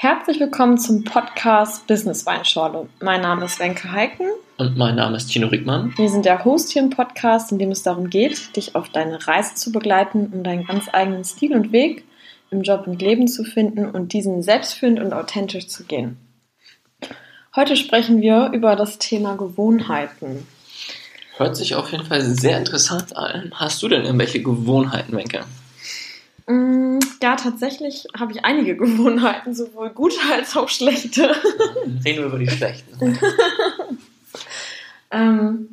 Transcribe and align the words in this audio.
Herzlich 0.00 0.38
willkommen 0.38 0.78
zum 0.78 1.02
Podcast 1.02 1.88
Business 1.88 2.24
Weinschorle. 2.24 2.88
Mein 3.00 3.20
Name 3.20 3.46
ist 3.46 3.58
Wenke 3.58 3.90
Heiken. 3.90 4.28
Und 4.56 4.76
mein 4.76 4.94
Name 4.94 5.16
ist 5.16 5.26
Tino 5.26 5.48
Rickmann. 5.48 5.92
Wir 5.96 6.08
sind 6.08 6.24
der 6.24 6.44
Host 6.44 6.70
hier 6.70 6.82
im 6.82 6.90
Podcast, 6.90 7.50
in 7.50 7.58
dem 7.58 7.72
es 7.72 7.82
darum 7.82 8.08
geht, 8.08 8.54
dich 8.54 8.76
auf 8.76 8.90
deine 8.90 9.26
Reise 9.26 9.56
zu 9.56 9.72
begleiten, 9.72 10.30
um 10.32 10.44
deinen 10.44 10.64
ganz 10.64 10.84
eigenen 10.92 11.24
Stil 11.24 11.52
und 11.52 11.72
Weg 11.72 12.04
im 12.52 12.62
Job 12.62 12.86
und 12.86 13.02
Leben 13.02 13.26
zu 13.26 13.42
finden 13.42 13.90
und 13.90 14.12
diesen 14.12 14.40
selbstführend 14.44 15.00
und 15.00 15.12
authentisch 15.12 15.66
zu 15.66 15.82
gehen. 15.82 16.16
Heute 17.56 17.74
sprechen 17.74 18.20
wir 18.20 18.52
über 18.54 18.76
das 18.76 18.98
Thema 18.98 19.34
Gewohnheiten. 19.34 20.46
Hört 21.38 21.56
sich 21.56 21.74
auf 21.74 21.90
jeden 21.90 22.04
Fall 22.04 22.22
sehr 22.22 22.56
interessant 22.56 23.16
an. 23.16 23.50
Hast 23.52 23.82
du 23.82 23.88
denn 23.88 24.04
irgendwelche 24.04 24.44
Gewohnheiten, 24.44 25.16
Wenke? 25.16 25.44
Mm, 26.48 26.98
ja, 27.22 27.36
tatsächlich 27.36 28.06
habe 28.18 28.32
ich 28.32 28.44
einige 28.44 28.76
Gewohnheiten, 28.78 29.54
sowohl 29.54 29.90
gute 29.90 30.16
als 30.32 30.56
auch 30.56 30.68
schlechte. 30.68 31.30
Reden 32.04 32.18
wir 32.18 32.26
über 32.26 32.38
die 32.38 32.48
schlechten. 32.48 33.18
ähm, 35.10 35.68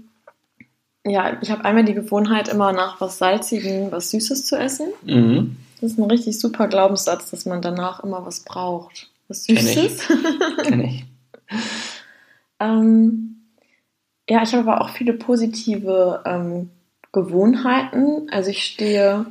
ja, 1.05 1.37
ich 1.41 1.49
habe 1.49 1.63
einmal 1.63 1.85
die 1.85 1.93
Gewohnheit, 1.93 2.49
immer 2.49 2.73
nach 2.73 2.99
was 2.99 3.19
Salzigen, 3.19 3.91
was 3.91 4.11
Süßes 4.11 4.45
zu 4.45 4.57
essen. 4.57 4.87
Mhm. 5.03 5.55
Das 5.79 5.91
ist 5.91 5.97
ein 5.97 6.09
richtig 6.09 6.39
super 6.39 6.67
Glaubenssatz, 6.67 7.31
dass 7.31 7.45
man 7.45 7.61
danach 7.61 8.03
immer 8.03 8.25
was 8.25 8.41
braucht. 8.41 9.09
Was 9.27 9.45
Süßes. 9.45 10.07
Kenn 10.07 10.19
ich. 10.19 10.63
Kenn 10.63 10.81
ich. 10.81 11.05
ähm, 12.59 13.35
ja, 14.27 14.41
ich 14.43 14.53
habe 14.53 14.69
aber 14.69 14.81
auch 14.81 14.89
viele 14.89 15.13
positive 15.13 16.23
ähm, 16.25 16.69
Gewohnheiten. 17.11 18.27
Also 18.31 18.49
ich 18.49 18.65
stehe 18.65 19.25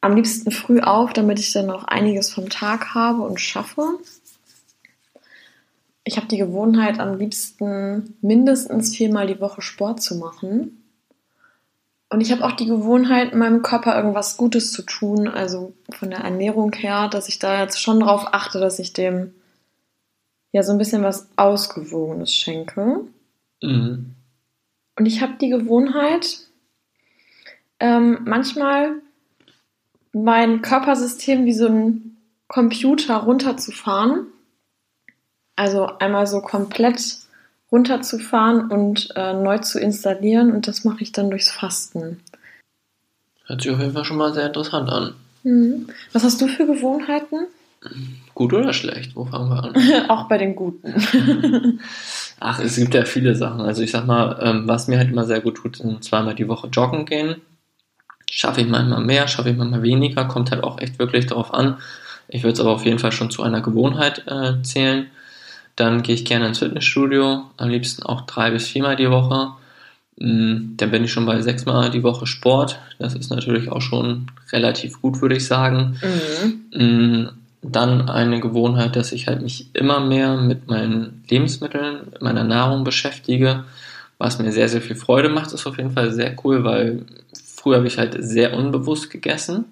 am 0.00 0.16
liebsten 0.16 0.50
früh 0.50 0.80
auf, 0.80 1.12
damit 1.12 1.38
ich 1.38 1.52
dann 1.52 1.66
noch 1.66 1.84
einiges 1.84 2.32
vom 2.32 2.48
Tag 2.48 2.94
habe 2.94 3.22
und 3.22 3.40
schaffe. 3.40 3.98
Ich 6.04 6.16
habe 6.16 6.26
die 6.26 6.38
Gewohnheit, 6.38 6.98
am 6.98 7.18
liebsten 7.18 8.16
mindestens 8.22 8.96
viermal 8.96 9.26
die 9.26 9.40
Woche 9.40 9.62
Sport 9.62 10.02
zu 10.02 10.16
machen. 10.16 10.82
Und 12.08 12.20
ich 12.20 12.32
habe 12.32 12.44
auch 12.44 12.52
die 12.52 12.66
Gewohnheit, 12.66 13.34
meinem 13.34 13.62
Körper 13.62 13.94
irgendwas 13.94 14.36
Gutes 14.36 14.72
zu 14.72 14.82
tun, 14.82 15.28
also 15.28 15.74
von 15.90 16.10
der 16.10 16.20
Ernährung 16.20 16.72
her, 16.72 17.08
dass 17.08 17.28
ich 17.28 17.38
da 17.38 17.60
jetzt 17.60 17.80
schon 17.80 18.00
drauf 18.00 18.26
achte, 18.32 18.58
dass 18.58 18.80
ich 18.80 18.92
dem 18.92 19.34
ja 20.50 20.64
so 20.64 20.72
ein 20.72 20.78
bisschen 20.78 21.04
was 21.04 21.28
Ausgewogenes 21.36 22.34
schenke. 22.34 23.02
Mhm. 23.62 24.16
Und 24.98 25.06
ich 25.06 25.22
habe 25.22 25.34
die 25.40 25.50
Gewohnheit, 25.50 26.48
ähm, 27.78 28.18
manchmal 28.24 29.00
mein 30.12 30.62
Körpersystem 30.62 31.44
wie 31.44 31.52
so 31.52 31.66
ein 31.66 32.16
Computer 32.48 33.16
runterzufahren. 33.16 34.26
Also 35.56 35.86
einmal 35.98 36.26
so 36.26 36.40
komplett 36.40 37.18
runterzufahren 37.70 38.70
und 38.70 39.10
äh, 39.14 39.34
neu 39.34 39.58
zu 39.58 39.78
installieren 39.78 40.52
und 40.52 40.66
das 40.66 40.84
mache 40.84 41.02
ich 41.02 41.12
dann 41.12 41.30
durchs 41.30 41.50
Fasten. 41.50 42.20
Hört 43.46 43.62
sich 43.62 43.70
auf 43.70 43.78
jeden 43.78 43.92
Fall 43.92 44.04
schon 44.04 44.16
mal 44.16 44.32
sehr 44.32 44.46
interessant 44.46 44.90
an. 44.90 45.14
Mhm. 45.42 45.88
Was 46.12 46.24
hast 46.24 46.40
du 46.40 46.48
für 46.48 46.66
Gewohnheiten? 46.66 47.46
Gut 48.34 48.52
oder 48.52 48.72
schlecht? 48.72 49.16
Wo 49.16 49.24
fangen 49.24 49.48
wir 49.48 49.64
an? 49.64 50.08
Auch 50.08 50.28
bei 50.28 50.38
den 50.38 50.54
guten. 50.54 50.94
Ach, 52.40 52.60
es 52.60 52.76
gibt 52.76 52.94
ja 52.94 53.04
viele 53.04 53.34
Sachen. 53.34 53.60
Also 53.60 53.82
ich 53.82 53.90
sag 53.90 54.06
mal, 54.06 54.38
ähm, 54.42 54.68
was 54.68 54.88
mir 54.88 54.98
halt 54.98 55.10
immer 55.10 55.26
sehr 55.26 55.40
gut 55.40 55.56
tut, 55.56 55.76
sind 55.76 56.04
zweimal 56.04 56.34
die 56.34 56.48
Woche 56.48 56.68
joggen 56.68 57.06
gehen. 57.06 57.36
Schaffe 58.32 58.60
ich 58.60 58.68
manchmal 58.68 59.00
mehr, 59.00 59.26
schaffe 59.26 59.50
ich 59.50 59.56
manchmal 59.56 59.82
weniger, 59.82 60.24
kommt 60.24 60.52
halt 60.52 60.62
auch 60.62 60.80
echt 60.80 60.98
wirklich 61.00 61.26
darauf 61.26 61.52
an. 61.52 61.78
Ich 62.28 62.44
würde 62.44 62.52
es 62.52 62.60
aber 62.60 62.70
auf 62.70 62.84
jeden 62.84 63.00
Fall 63.00 63.10
schon 63.10 63.30
zu 63.30 63.42
einer 63.42 63.60
Gewohnheit 63.60 64.22
äh, 64.28 64.62
zählen. 64.62 65.06
Dann 65.74 66.02
gehe 66.02 66.14
ich 66.14 66.24
gerne 66.24 66.46
ins 66.46 66.60
Fitnessstudio, 66.60 67.44
am 67.56 67.68
liebsten 67.68 68.04
auch 68.04 68.22
drei 68.22 68.50
bis 68.52 68.68
viermal 68.68 68.94
die 68.94 69.10
Woche. 69.10 69.50
Mm, 70.16 70.76
dann 70.76 70.90
bin 70.90 71.04
ich 71.04 71.12
schon 71.12 71.26
bei 71.26 71.42
sechsmal 71.42 71.90
die 71.90 72.04
Woche 72.04 72.26
Sport. 72.26 72.78
Das 73.00 73.14
ist 73.14 73.30
natürlich 73.30 73.70
auch 73.70 73.82
schon 73.82 74.28
relativ 74.52 75.02
gut, 75.02 75.20
würde 75.20 75.36
ich 75.36 75.46
sagen. 75.46 75.98
Mhm. 76.72 76.80
Mm, 76.80 77.28
dann 77.62 78.08
eine 78.08 78.38
Gewohnheit, 78.38 78.94
dass 78.94 79.12
ich 79.12 79.26
halt 79.26 79.42
mich 79.42 79.66
immer 79.74 80.00
mehr 80.00 80.36
mit 80.36 80.68
meinen 80.68 81.24
Lebensmitteln, 81.28 82.12
meiner 82.20 82.44
Nahrung 82.44 82.84
beschäftige, 82.84 83.64
was 84.18 84.38
mir 84.38 84.52
sehr, 84.52 84.68
sehr 84.68 84.80
viel 84.80 84.96
Freude 84.96 85.30
macht, 85.30 85.52
ist 85.52 85.66
auf 85.66 85.78
jeden 85.78 85.90
Fall 85.92 86.12
sehr 86.12 86.36
cool, 86.44 86.62
weil 86.64 87.04
Früher 87.60 87.76
habe 87.76 87.86
ich 87.86 87.98
halt 87.98 88.16
sehr 88.18 88.56
unbewusst 88.56 89.10
gegessen 89.10 89.66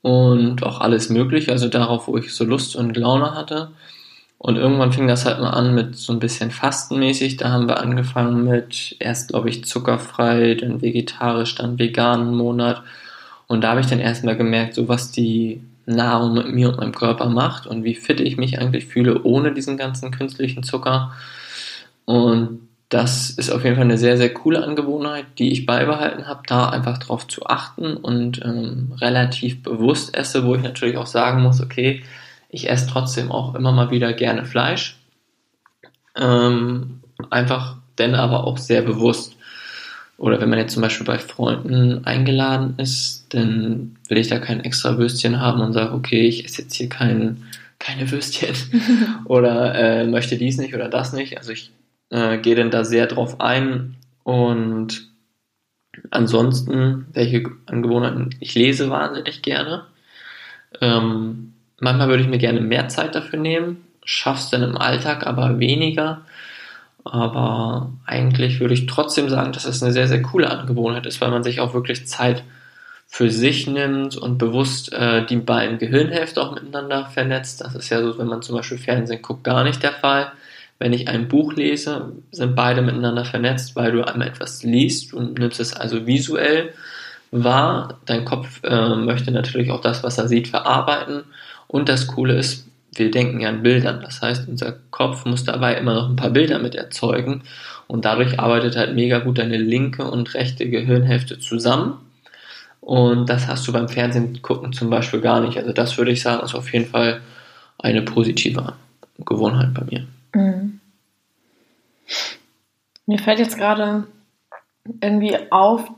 und 0.00 0.62
auch 0.62 0.80
alles 0.80 1.10
Mögliche, 1.10 1.52
also 1.52 1.68
darauf, 1.68 2.08
wo 2.08 2.16
ich 2.16 2.34
so 2.34 2.44
Lust 2.44 2.74
und 2.74 2.96
Laune 2.96 3.34
hatte. 3.34 3.70
Und 4.38 4.56
irgendwann 4.56 4.92
fing 4.92 5.06
das 5.06 5.26
halt 5.26 5.38
mal 5.38 5.50
an 5.50 5.74
mit 5.74 5.94
so 5.94 6.14
ein 6.14 6.20
bisschen 6.20 6.50
fastenmäßig. 6.50 7.36
Da 7.36 7.50
haben 7.50 7.68
wir 7.68 7.80
angefangen 7.80 8.44
mit 8.44 8.96
erst, 8.98 9.28
glaube 9.28 9.50
ich, 9.50 9.64
zuckerfrei, 9.64 10.54
dann 10.54 10.80
vegetarisch, 10.80 11.54
dann 11.54 11.78
veganen 11.78 12.34
Monat. 12.34 12.82
Und 13.46 13.62
da 13.62 13.72
habe 13.72 13.80
ich 13.80 13.88
dann 13.88 14.00
erstmal 14.00 14.36
gemerkt, 14.36 14.72
so 14.72 14.88
was 14.88 15.12
die 15.12 15.60
Nahrung 15.84 16.32
mit 16.32 16.48
mir 16.48 16.70
und 16.70 16.78
meinem 16.78 16.94
Körper 16.94 17.26
macht 17.26 17.66
und 17.66 17.84
wie 17.84 17.94
fit 17.94 18.20
ich 18.20 18.38
mich 18.38 18.58
eigentlich 18.58 18.86
fühle 18.86 19.22
ohne 19.22 19.52
diesen 19.52 19.76
ganzen 19.76 20.10
künstlichen 20.12 20.62
Zucker. 20.62 21.12
Und 22.06 22.60
das 22.92 23.30
ist 23.30 23.48
auf 23.50 23.64
jeden 23.64 23.76
Fall 23.76 23.86
eine 23.86 23.96
sehr, 23.96 24.18
sehr 24.18 24.34
coole 24.34 24.62
Angewohnheit, 24.62 25.24
die 25.38 25.50
ich 25.50 25.64
beibehalten 25.64 26.26
habe, 26.26 26.42
da 26.46 26.68
einfach 26.68 26.98
drauf 26.98 27.26
zu 27.26 27.46
achten 27.46 27.96
und 27.96 28.44
ähm, 28.44 28.92
relativ 29.00 29.62
bewusst 29.62 30.14
esse, 30.14 30.44
wo 30.44 30.54
ich 30.54 30.62
natürlich 30.62 30.98
auch 30.98 31.06
sagen 31.06 31.42
muss, 31.42 31.62
okay, 31.62 32.02
ich 32.50 32.68
esse 32.68 32.86
trotzdem 32.86 33.32
auch 33.32 33.54
immer 33.54 33.72
mal 33.72 33.90
wieder 33.90 34.12
gerne 34.12 34.44
Fleisch. 34.44 34.98
Ähm, 36.16 37.00
einfach, 37.30 37.76
denn 37.96 38.14
aber 38.14 38.44
auch 38.44 38.58
sehr 38.58 38.82
bewusst. 38.82 39.36
Oder 40.18 40.38
wenn 40.42 40.50
man 40.50 40.58
jetzt 40.58 40.74
zum 40.74 40.82
Beispiel 40.82 41.06
bei 41.06 41.18
Freunden 41.18 42.04
eingeladen 42.04 42.74
ist, 42.76 43.24
dann 43.30 43.96
will 44.08 44.18
ich 44.18 44.28
da 44.28 44.38
kein 44.38 44.60
extra 44.60 44.98
Würstchen 44.98 45.40
haben 45.40 45.62
und 45.62 45.72
sage, 45.72 45.94
okay, 45.94 46.28
ich 46.28 46.44
esse 46.44 46.60
jetzt 46.60 46.74
hier 46.74 46.90
kein, 46.90 47.44
keine 47.78 48.10
Würstchen 48.10 48.54
oder 49.24 49.74
äh, 49.74 50.06
möchte 50.06 50.36
dies 50.36 50.58
nicht 50.58 50.74
oder 50.74 50.90
das 50.90 51.14
nicht. 51.14 51.38
Also 51.38 51.52
ich 51.52 51.70
äh, 52.12 52.38
gehe 52.38 52.54
denn 52.54 52.70
da 52.70 52.84
sehr 52.84 53.06
drauf 53.06 53.40
ein 53.40 53.96
und 54.22 55.08
ansonsten, 56.10 57.06
welche 57.12 57.50
Angewohnheiten, 57.66 58.34
ich 58.38 58.54
lese 58.54 58.90
wahnsinnig 58.90 59.42
gerne. 59.42 59.86
Ähm, 60.80 61.54
manchmal 61.80 62.08
würde 62.08 62.22
ich 62.22 62.28
mir 62.28 62.38
gerne 62.38 62.60
mehr 62.60 62.88
Zeit 62.88 63.14
dafür 63.14 63.38
nehmen, 63.38 63.84
schaff's 64.04 64.50
dann 64.50 64.62
im 64.62 64.76
Alltag 64.76 65.26
aber 65.26 65.58
weniger. 65.58 66.22
Aber 67.04 67.90
eigentlich 68.06 68.60
würde 68.60 68.74
ich 68.74 68.86
trotzdem 68.86 69.28
sagen, 69.28 69.52
dass 69.52 69.64
es 69.64 69.82
eine 69.82 69.92
sehr, 69.92 70.06
sehr 70.06 70.22
coole 70.22 70.50
Angewohnheit 70.50 71.04
ist, 71.06 71.20
weil 71.20 71.30
man 71.30 71.42
sich 71.42 71.60
auch 71.60 71.74
wirklich 71.74 72.06
Zeit 72.06 72.44
für 73.08 73.28
sich 73.28 73.66
nimmt 73.66 74.16
und 74.16 74.38
bewusst 74.38 74.92
äh, 74.92 75.26
die 75.26 75.36
beiden 75.36 75.78
Gehirnhälfte 75.78 76.40
auch 76.40 76.54
miteinander 76.54 77.06
vernetzt. 77.06 77.60
Das 77.60 77.74
ist 77.74 77.90
ja 77.90 78.00
so, 78.02 78.18
wenn 78.18 78.28
man 78.28 78.42
zum 78.42 78.56
Beispiel 78.56 78.78
Fernsehen 78.78 79.20
guckt, 79.20 79.44
gar 79.44 79.64
nicht 79.64 79.82
der 79.82 79.92
Fall. 79.92 80.32
Wenn 80.82 80.92
ich 80.92 81.06
ein 81.06 81.28
Buch 81.28 81.52
lese, 81.52 82.10
sind 82.32 82.56
beide 82.56 82.82
miteinander 82.82 83.24
vernetzt, 83.24 83.76
weil 83.76 83.92
du 83.92 84.04
einmal 84.04 84.26
etwas 84.26 84.64
liest 84.64 85.14
und 85.14 85.38
nimmst 85.38 85.60
es 85.60 85.74
also 85.74 86.08
visuell 86.08 86.72
wahr. 87.30 88.00
Dein 88.04 88.24
Kopf 88.24 88.60
äh, 88.64 88.96
möchte 88.96 89.30
natürlich 89.30 89.70
auch 89.70 89.80
das, 89.80 90.02
was 90.02 90.18
er 90.18 90.26
sieht, 90.26 90.48
verarbeiten. 90.48 91.22
Und 91.68 91.88
das 91.88 92.08
Coole 92.08 92.34
ist, 92.34 92.66
wir 92.96 93.12
denken 93.12 93.38
ja 93.38 93.50
an 93.50 93.62
Bildern. 93.62 94.00
Das 94.02 94.22
heißt, 94.22 94.48
unser 94.48 94.74
Kopf 94.90 95.24
muss 95.24 95.44
dabei 95.44 95.76
immer 95.76 95.94
noch 95.94 96.08
ein 96.08 96.16
paar 96.16 96.30
Bilder 96.30 96.58
mit 96.58 96.74
erzeugen. 96.74 97.42
Und 97.86 98.04
dadurch 98.04 98.40
arbeitet 98.40 98.74
halt 98.74 98.96
mega 98.96 99.20
gut 99.20 99.38
deine 99.38 99.58
linke 99.58 100.02
und 100.02 100.34
rechte 100.34 100.68
Gehirnhälfte 100.68 101.38
zusammen. 101.38 101.98
Und 102.80 103.28
das 103.28 103.46
hast 103.46 103.68
du 103.68 103.72
beim 103.72 103.88
Fernsehen 103.88 104.42
gucken 104.42 104.72
zum 104.72 104.90
Beispiel 104.90 105.20
gar 105.20 105.40
nicht. 105.42 105.58
Also 105.58 105.72
das 105.72 105.96
würde 105.96 106.10
ich 106.10 106.22
sagen, 106.22 106.44
ist 106.44 106.56
auf 106.56 106.72
jeden 106.72 106.86
Fall 106.86 107.20
eine 107.78 108.02
positive 108.02 108.72
Gewohnheit 109.24 109.72
bei 109.74 109.84
mir. 109.84 110.06
Mhm. 110.34 110.71
Mir 113.06 113.18
fällt 113.18 113.38
jetzt 113.38 113.56
gerade 113.56 114.06
irgendwie 115.00 115.36
auf, 115.50 115.90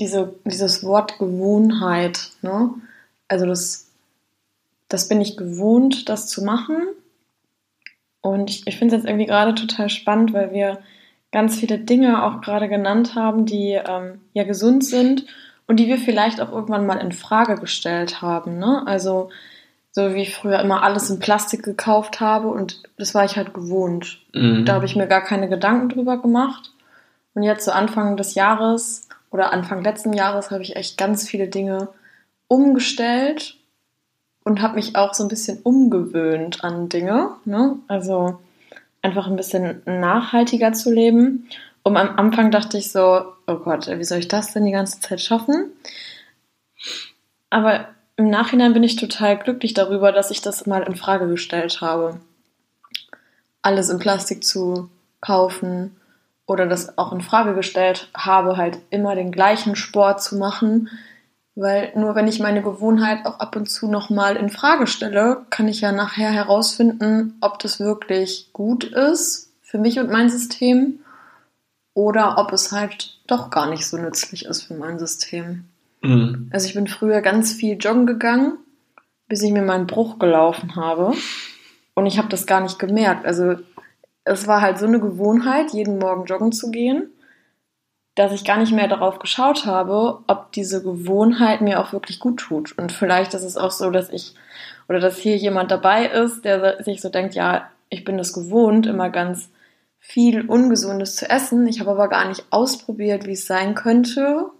diese, 0.00 0.34
dieses 0.44 0.84
Wort 0.84 1.18
Gewohnheit. 1.18 2.30
Ne? 2.42 2.70
Also 3.28 3.46
das, 3.46 3.90
das 4.88 5.08
bin 5.08 5.20
ich 5.20 5.36
gewohnt, 5.36 6.08
das 6.08 6.28
zu 6.28 6.42
machen. 6.42 6.88
Und 8.20 8.50
ich, 8.50 8.66
ich 8.66 8.78
finde 8.78 8.94
es 8.94 9.02
jetzt 9.02 9.08
irgendwie 9.08 9.26
gerade 9.26 9.54
total 9.54 9.88
spannend, 9.88 10.32
weil 10.32 10.52
wir 10.52 10.78
ganz 11.32 11.56
viele 11.56 11.78
Dinge 11.78 12.24
auch 12.24 12.40
gerade 12.40 12.68
genannt 12.68 13.14
haben, 13.14 13.46
die 13.46 13.72
ähm, 13.72 14.20
ja 14.32 14.44
gesund 14.44 14.84
sind 14.84 15.26
und 15.66 15.76
die 15.78 15.88
wir 15.88 15.98
vielleicht 15.98 16.40
auch 16.40 16.52
irgendwann 16.52 16.86
mal 16.86 16.98
in 16.98 17.12
Frage 17.12 17.56
gestellt 17.56 18.22
haben. 18.22 18.58
Ne? 18.58 18.86
Also 18.86 19.30
so 19.92 20.14
wie 20.14 20.22
ich 20.22 20.34
früher 20.34 20.58
immer 20.60 20.82
alles 20.82 21.10
in 21.10 21.18
Plastik 21.18 21.62
gekauft 21.62 22.20
habe 22.20 22.48
und 22.48 22.82
das 22.96 23.14
war 23.14 23.24
ich 23.24 23.36
halt 23.36 23.52
gewohnt. 23.52 24.20
Mhm. 24.32 24.64
Da 24.64 24.74
habe 24.74 24.86
ich 24.86 24.96
mir 24.96 25.06
gar 25.06 25.22
keine 25.22 25.48
Gedanken 25.48 25.90
drüber 25.90 26.20
gemacht. 26.20 26.72
Und 27.34 27.42
jetzt 27.42 27.64
zu 27.64 27.70
so 27.70 27.76
Anfang 27.76 28.16
des 28.16 28.34
Jahres 28.34 29.08
oder 29.30 29.52
Anfang 29.52 29.84
letzten 29.84 30.12
Jahres 30.14 30.50
habe 30.50 30.62
ich 30.62 30.76
echt 30.76 30.96
ganz 30.96 31.28
viele 31.28 31.48
Dinge 31.48 31.88
umgestellt 32.48 33.56
und 34.44 34.62
habe 34.62 34.76
mich 34.76 34.96
auch 34.96 35.14
so 35.14 35.24
ein 35.24 35.28
bisschen 35.28 35.60
umgewöhnt 35.62 36.64
an 36.64 36.88
Dinge. 36.88 37.30
Ne? 37.44 37.76
Also 37.86 38.38
einfach 39.02 39.26
ein 39.26 39.36
bisschen 39.36 39.82
nachhaltiger 39.84 40.72
zu 40.72 40.92
leben. 40.92 41.48
Und 41.82 41.96
am 41.96 42.16
Anfang 42.16 42.50
dachte 42.50 42.78
ich 42.78 42.90
so, 42.92 43.24
oh 43.46 43.56
Gott, 43.56 43.88
wie 43.88 44.04
soll 44.04 44.18
ich 44.18 44.28
das 44.28 44.52
denn 44.52 44.64
die 44.64 44.72
ganze 44.72 45.00
Zeit 45.00 45.20
schaffen? 45.20 45.72
Aber 47.50 47.88
im 48.16 48.28
Nachhinein 48.28 48.72
bin 48.72 48.82
ich 48.82 48.96
total 48.96 49.38
glücklich 49.38 49.74
darüber, 49.74 50.12
dass 50.12 50.30
ich 50.30 50.42
das 50.42 50.66
mal 50.66 50.82
in 50.82 50.96
Frage 50.96 51.28
gestellt 51.28 51.80
habe. 51.80 52.20
Alles 53.62 53.88
in 53.88 53.98
Plastik 53.98 54.44
zu 54.44 54.90
kaufen 55.20 55.96
oder 56.46 56.66
das 56.66 56.98
auch 56.98 57.12
in 57.12 57.20
Frage 57.20 57.54
gestellt 57.54 58.08
habe, 58.14 58.56
halt 58.56 58.78
immer 58.90 59.14
den 59.14 59.32
gleichen 59.32 59.76
Sport 59.76 60.22
zu 60.22 60.36
machen, 60.36 60.90
weil 61.54 61.92
nur 61.96 62.14
wenn 62.14 62.28
ich 62.28 62.40
meine 62.40 62.62
Gewohnheit 62.62 63.24
auch 63.24 63.38
ab 63.38 63.56
und 63.56 63.70
zu 63.70 63.88
nochmal 63.88 64.36
in 64.36 64.50
Frage 64.50 64.86
stelle, 64.86 65.44
kann 65.50 65.68
ich 65.68 65.80
ja 65.80 65.92
nachher 65.92 66.30
herausfinden, 66.30 67.36
ob 67.40 67.58
das 67.58 67.78
wirklich 67.78 68.50
gut 68.52 68.84
ist 68.84 69.52
für 69.62 69.78
mich 69.78 69.98
und 69.98 70.10
mein 70.10 70.28
System 70.28 71.00
oder 71.94 72.38
ob 72.38 72.52
es 72.52 72.72
halt 72.72 73.18
doch 73.26 73.50
gar 73.50 73.68
nicht 73.68 73.86
so 73.86 73.96
nützlich 73.96 74.46
ist 74.46 74.62
für 74.62 74.74
mein 74.74 74.98
System. 74.98 75.68
Mhm. 76.02 76.50
Also 76.52 76.66
ich 76.66 76.74
bin 76.74 76.86
früher 76.86 77.20
ganz 77.20 77.52
viel 77.52 77.76
joggen 77.78 78.06
gegangen, 78.06 78.58
bis 79.28 79.42
ich 79.42 79.52
mir 79.52 79.62
meinen 79.62 79.86
Bruch 79.86 80.18
gelaufen 80.18 80.76
habe. 80.76 81.12
Und 81.94 82.06
ich 82.06 82.18
habe 82.18 82.28
das 82.28 82.46
gar 82.46 82.60
nicht 82.60 82.78
gemerkt. 82.78 83.26
Also 83.26 83.56
es 84.24 84.46
war 84.46 84.60
halt 84.60 84.78
so 84.78 84.86
eine 84.86 85.00
Gewohnheit, 85.00 85.72
jeden 85.72 85.98
Morgen 85.98 86.26
joggen 86.26 86.52
zu 86.52 86.70
gehen 86.70 87.10
dass 88.14 88.32
ich 88.32 88.44
gar 88.44 88.58
nicht 88.58 88.72
mehr 88.72 88.88
darauf 88.88 89.18
geschaut 89.18 89.64
habe, 89.64 90.18
ob 90.26 90.52
diese 90.52 90.82
Gewohnheit 90.82 91.62
mir 91.62 91.80
auch 91.80 91.92
wirklich 91.92 92.18
gut 92.18 92.40
tut. 92.40 92.76
Und 92.76 92.92
vielleicht 92.92 93.32
ist 93.34 93.44
es 93.44 93.56
auch 93.56 93.70
so, 93.70 93.90
dass 93.90 94.10
ich 94.10 94.34
oder 94.88 95.00
dass 95.00 95.16
hier 95.16 95.36
jemand 95.36 95.70
dabei 95.70 96.06
ist, 96.06 96.44
der 96.44 96.82
sich 96.82 97.00
so 97.00 97.08
denkt, 97.08 97.34
ja, 97.34 97.70
ich 97.88 98.04
bin 98.04 98.18
das 98.18 98.32
gewohnt, 98.32 98.86
immer 98.86 99.08
ganz 99.08 99.50
viel 99.98 100.42
Ungesundes 100.46 101.16
zu 101.16 101.30
essen. 101.30 101.66
Ich 101.66 101.80
habe 101.80 101.92
aber 101.92 102.08
gar 102.08 102.28
nicht 102.28 102.44
ausprobiert, 102.50 103.26
wie 103.26 103.32
es 103.32 103.46
sein 103.46 103.74
könnte, 103.74 104.50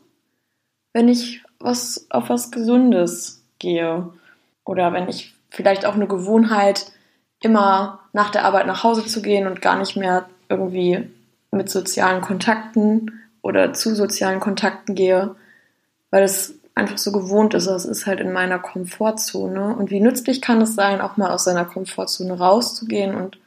wenn 0.92 1.08
ich 1.08 1.42
was 1.58 2.06
auf 2.10 2.28
was 2.28 2.50
Gesundes 2.50 3.42
gehe. 3.58 4.08
Oder 4.64 4.92
wenn 4.92 5.08
ich 5.08 5.34
vielleicht 5.50 5.86
auch 5.86 5.94
eine 5.94 6.06
Gewohnheit, 6.06 6.92
immer 7.40 8.00
nach 8.12 8.30
der 8.30 8.44
Arbeit 8.44 8.66
nach 8.66 8.84
Hause 8.84 9.04
zu 9.06 9.22
gehen 9.22 9.46
und 9.46 9.62
gar 9.62 9.78
nicht 9.78 9.96
mehr 9.96 10.26
irgendwie 10.48 11.08
mit 11.50 11.70
sozialen 11.70 12.20
Kontakten 12.20 13.20
oder 13.42 13.72
zu 13.72 13.94
sozialen 13.94 14.40
Kontakten 14.40 14.94
gehe, 14.94 15.34
weil 16.10 16.22
es 16.22 16.54
einfach 16.74 16.98
so 16.98 17.12
gewohnt 17.12 17.54
ist. 17.54 17.66
Es 17.66 17.84
ist 17.84 18.06
halt 18.06 18.20
in 18.20 18.32
meiner 18.32 18.58
Komfortzone. 18.58 19.74
Und 19.76 19.90
wie 19.90 20.00
nützlich 20.00 20.40
kann 20.40 20.60
es 20.62 20.74
sein, 20.74 21.00
auch 21.00 21.16
mal 21.16 21.30
aus 21.30 21.44
seiner 21.44 21.64
Komfortzone 21.64 22.38
rauszugehen 22.38 23.14
und 23.14 23.38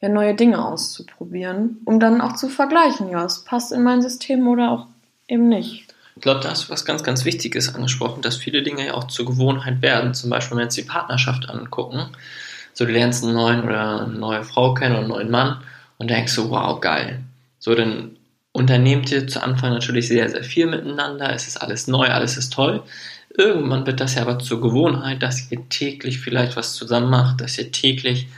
ja, 0.00 0.08
neue 0.08 0.34
Dinge 0.34 0.64
auszuprobieren, 0.64 1.80
um 1.84 2.00
dann 2.00 2.20
auch 2.20 2.34
zu 2.34 2.48
vergleichen, 2.48 3.08
ja, 3.08 3.24
es 3.24 3.44
passt 3.44 3.72
in 3.72 3.82
mein 3.82 4.02
System 4.02 4.46
oder 4.48 4.72
auch 4.72 4.86
eben 5.28 5.48
nicht. 5.48 5.91
Ich 6.22 6.24
glaube, 6.24 6.38
da 6.38 6.50
hast 6.50 6.68
du 6.68 6.72
was 6.72 6.84
ganz, 6.84 7.02
ganz 7.02 7.24
Wichtiges 7.24 7.74
angesprochen, 7.74 8.22
dass 8.22 8.36
viele 8.36 8.62
Dinge 8.62 8.86
ja 8.86 8.94
auch 8.94 9.08
zur 9.08 9.26
Gewohnheit 9.26 9.82
werden. 9.82 10.14
Zum 10.14 10.30
Beispiel, 10.30 10.52
wenn 10.52 10.58
wir 10.58 10.64
jetzt 10.66 10.76
die 10.76 10.82
Partnerschaft 10.82 11.50
angucken. 11.50 12.10
So, 12.74 12.84
du 12.84 12.92
lernst 12.92 13.24
einen 13.24 13.34
neuen 13.34 13.64
oder 13.64 14.02
eine 14.02 14.14
neue 14.14 14.44
Frau 14.44 14.72
kennen 14.72 14.92
oder 14.92 15.00
einen 15.00 15.08
neuen 15.08 15.30
Mann 15.32 15.64
und 15.98 16.10
denkst 16.10 16.32
so, 16.32 16.48
wow, 16.50 16.80
geil. 16.80 17.18
So, 17.58 17.74
dann 17.74 18.14
unternehmt 18.52 19.10
ihr 19.10 19.26
zu 19.26 19.42
Anfang 19.42 19.72
natürlich 19.72 20.06
sehr, 20.06 20.28
sehr 20.28 20.44
viel 20.44 20.68
miteinander. 20.68 21.34
Es 21.34 21.48
ist 21.48 21.56
alles 21.56 21.88
neu, 21.88 22.06
alles 22.06 22.36
ist 22.36 22.52
toll. 22.52 22.84
Irgendwann 23.36 23.84
wird 23.84 23.98
das 23.98 24.14
ja 24.14 24.22
aber 24.22 24.38
zur 24.38 24.60
Gewohnheit, 24.60 25.24
dass 25.24 25.50
ihr 25.50 25.68
täglich 25.70 26.20
vielleicht 26.20 26.54
was 26.54 26.74
zusammen 26.74 27.10
macht, 27.10 27.40
dass 27.40 27.58
ihr 27.58 27.72
täglich 27.72 28.28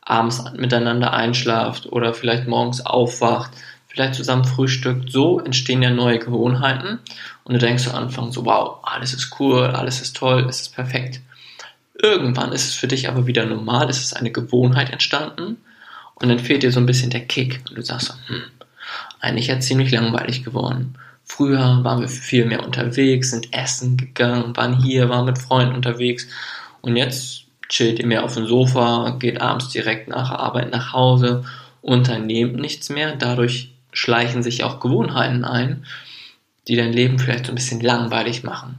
abends 0.00 0.44
miteinander 0.56 1.12
einschlaft 1.12 1.86
oder 1.90 2.14
vielleicht 2.14 2.46
morgens 2.46 2.86
aufwacht, 2.86 3.50
vielleicht 3.92 4.14
zusammen 4.14 4.44
frühstückt. 4.44 5.10
So 5.10 5.40
entstehen 5.40 5.82
ja 5.82 5.90
neue 5.90 6.18
Gewohnheiten 6.18 6.98
und 7.44 7.52
du 7.52 7.58
denkst 7.58 7.84
zu 7.84 7.94
Anfang 7.94 8.32
so, 8.32 8.44
wow, 8.46 8.78
alles 8.82 9.12
ist 9.12 9.38
cool, 9.38 9.64
alles 9.66 10.00
ist 10.00 10.16
toll, 10.16 10.46
es 10.48 10.62
ist 10.62 10.74
perfekt. 10.74 11.20
Irgendwann 12.00 12.52
ist 12.52 12.66
es 12.66 12.74
für 12.74 12.88
dich 12.88 13.08
aber 13.08 13.26
wieder 13.26 13.44
normal, 13.44 13.88
es 13.90 14.00
ist 14.00 14.16
eine 14.16 14.32
Gewohnheit 14.32 14.90
entstanden 14.90 15.58
und 16.14 16.28
dann 16.28 16.38
fehlt 16.38 16.62
dir 16.62 16.72
so 16.72 16.80
ein 16.80 16.86
bisschen 16.86 17.10
der 17.10 17.26
Kick 17.26 17.62
und 17.68 17.76
du 17.76 17.82
sagst 17.82 18.08
so, 18.08 18.14
hm, 18.26 18.42
eigentlich 19.20 19.48
ja 19.48 19.60
ziemlich 19.60 19.90
langweilig 19.90 20.42
geworden. 20.42 20.94
Früher 21.24 21.84
waren 21.84 22.00
wir 22.00 22.08
viel 22.08 22.46
mehr 22.46 22.64
unterwegs, 22.64 23.30
sind 23.30 23.52
essen 23.52 23.96
gegangen, 23.96 24.56
waren 24.56 24.82
hier, 24.82 25.08
waren 25.10 25.26
mit 25.26 25.38
Freunden 25.38 25.74
unterwegs 25.74 26.26
und 26.80 26.96
jetzt 26.96 27.44
chillt 27.68 27.98
ihr 27.98 28.06
mehr 28.06 28.24
auf 28.24 28.34
dem 28.34 28.46
Sofa, 28.46 29.16
geht 29.18 29.40
abends 29.40 29.68
direkt 29.68 30.08
nach 30.08 30.30
Arbeit 30.30 30.72
nach 30.72 30.92
Hause, 30.92 31.44
unternehmt 31.82 32.56
nichts 32.56 32.88
mehr. 32.88 33.16
Dadurch 33.16 33.71
schleichen 33.92 34.42
sich 34.42 34.64
auch 34.64 34.80
Gewohnheiten 34.80 35.44
ein, 35.44 35.84
die 36.68 36.76
dein 36.76 36.92
Leben 36.92 37.18
vielleicht 37.18 37.46
so 37.46 37.52
ein 37.52 37.56
bisschen 37.56 37.80
langweilig 37.80 38.42
machen. 38.42 38.78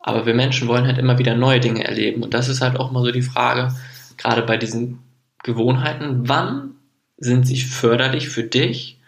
Aber 0.00 0.26
wir 0.26 0.34
Menschen 0.34 0.68
wollen 0.68 0.86
halt 0.86 0.98
immer 0.98 1.18
wieder 1.18 1.34
neue 1.34 1.60
Dinge 1.60 1.84
erleben. 1.84 2.22
Und 2.22 2.34
das 2.34 2.48
ist 2.48 2.60
halt 2.60 2.78
auch 2.78 2.90
mal 2.90 3.04
so 3.04 3.10
die 3.10 3.22
Frage, 3.22 3.74
gerade 4.16 4.42
bei 4.42 4.56
diesen 4.56 5.00
Gewohnheiten, 5.42 6.28
wann 6.28 6.72
sind 7.18 7.46
sie 7.46 7.60
förderlich 7.60 8.28
für 8.28 8.44
dich 8.44 8.98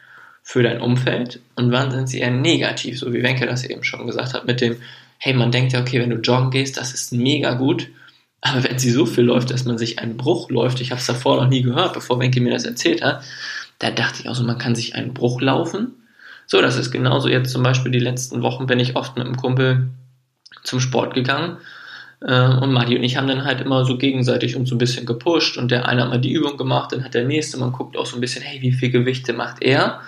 für 0.43 0.63
dein 0.63 0.81
Umfeld 0.81 1.41
und 1.55 1.71
wann 1.71 1.91
sind 1.91 2.09
sie 2.09 2.21
eher 2.21 2.31
negativ, 2.31 2.99
so 2.99 3.13
wie 3.13 3.23
Wenke 3.23 3.47
das 3.47 3.65
eben 3.65 3.85
schon 3.85 4.07
gesagt 4.07 4.35
hat, 4.35 4.47
mit 4.47 4.61
dem, 4.61 4.77
hey, 5.19 5.35
man 5.35 5.53
denkt 5.53 5.73
ja, 5.73 5.81
okay, 5.81 6.01
wenn 6.01 6.11
du 6.11 6.17
joggen 6.17 6.51
gehst, 6.51 6.77
das 6.77 6.93
ist 6.93 7.13
mega 7.13 7.55
gut, 7.55 7.89
aber 8.41 8.65
wenn 8.65 8.79
sie 8.79 8.91
so 8.91 9.07
viel 9.07 9.25
läuft, 9.25 9.51
dass 9.51 9.65
man 9.65 9.79
sich 9.79 9.99
einen 9.99 10.17
Bruch 10.17 10.51
läuft, 10.51 10.81
ich 10.81 10.91
habe 10.91 11.01
es 11.01 11.07
davor 11.07 11.37
noch 11.37 11.49
nie 11.49 11.63
gehört, 11.63 11.93
bevor 11.93 12.19
Wenke 12.19 12.41
mir 12.41 12.51
das 12.51 12.65
erzählt 12.65 13.03
hat, 13.03 13.23
da 13.81 13.91
dachte 13.91 14.21
ich 14.23 14.29
auch 14.29 14.35
so, 14.35 14.45
man 14.45 14.59
kann 14.59 14.77
sich 14.77 14.95
einen 14.95 15.15
Bruch 15.15 15.41
laufen. 15.41 15.95
So, 16.47 16.63
das 16.63 16.77
ist 16.77 16.91
genauso 16.91 17.29
jetzt 17.29 17.51
zum 17.51 17.63
Beispiel 17.63 17.91
die 17.91 17.99
letzten 17.99 18.43
Wochen 18.43 18.67
bin 18.67 18.79
ich 18.79 18.95
oft 18.95 19.17
mit 19.17 19.27
einem 19.27 19.37
Kumpel 19.37 19.89
zum 20.63 20.81
Sport 20.81 21.15
gegangen 21.15 21.59
äh, 22.21 22.49
und 22.49 22.73
Madi 22.73 22.97
und 22.97 23.03
ich 23.03 23.17
haben 23.17 23.29
dann 23.29 23.45
halt 23.45 23.61
immer 23.61 23.85
so 23.85 23.97
gegenseitig 23.97 24.57
uns 24.57 24.69
so 24.69 24.75
ein 24.75 24.79
bisschen 24.79 25.07
gepusht 25.07 25.57
und 25.57 25.71
der 25.71 25.89
eine 25.89 26.03
hat 26.03 26.11
mal 26.11 26.21
die 26.21 26.33
Übung 26.33 26.57
gemacht, 26.57 26.93
dann 26.93 27.05
hat 27.05 27.15
der 27.15 27.25
nächste, 27.25 27.59
man 27.59 27.73
guckt 27.73 27.97
auch 27.97 28.07
so 28.07 28.17
ein 28.17 28.21
bisschen, 28.21 28.43
hey, 28.43 28.61
wie 28.61 28.73
viel 28.73 28.91
Gewichte 28.91 29.33
macht 29.33 29.63
er? 29.63 30.01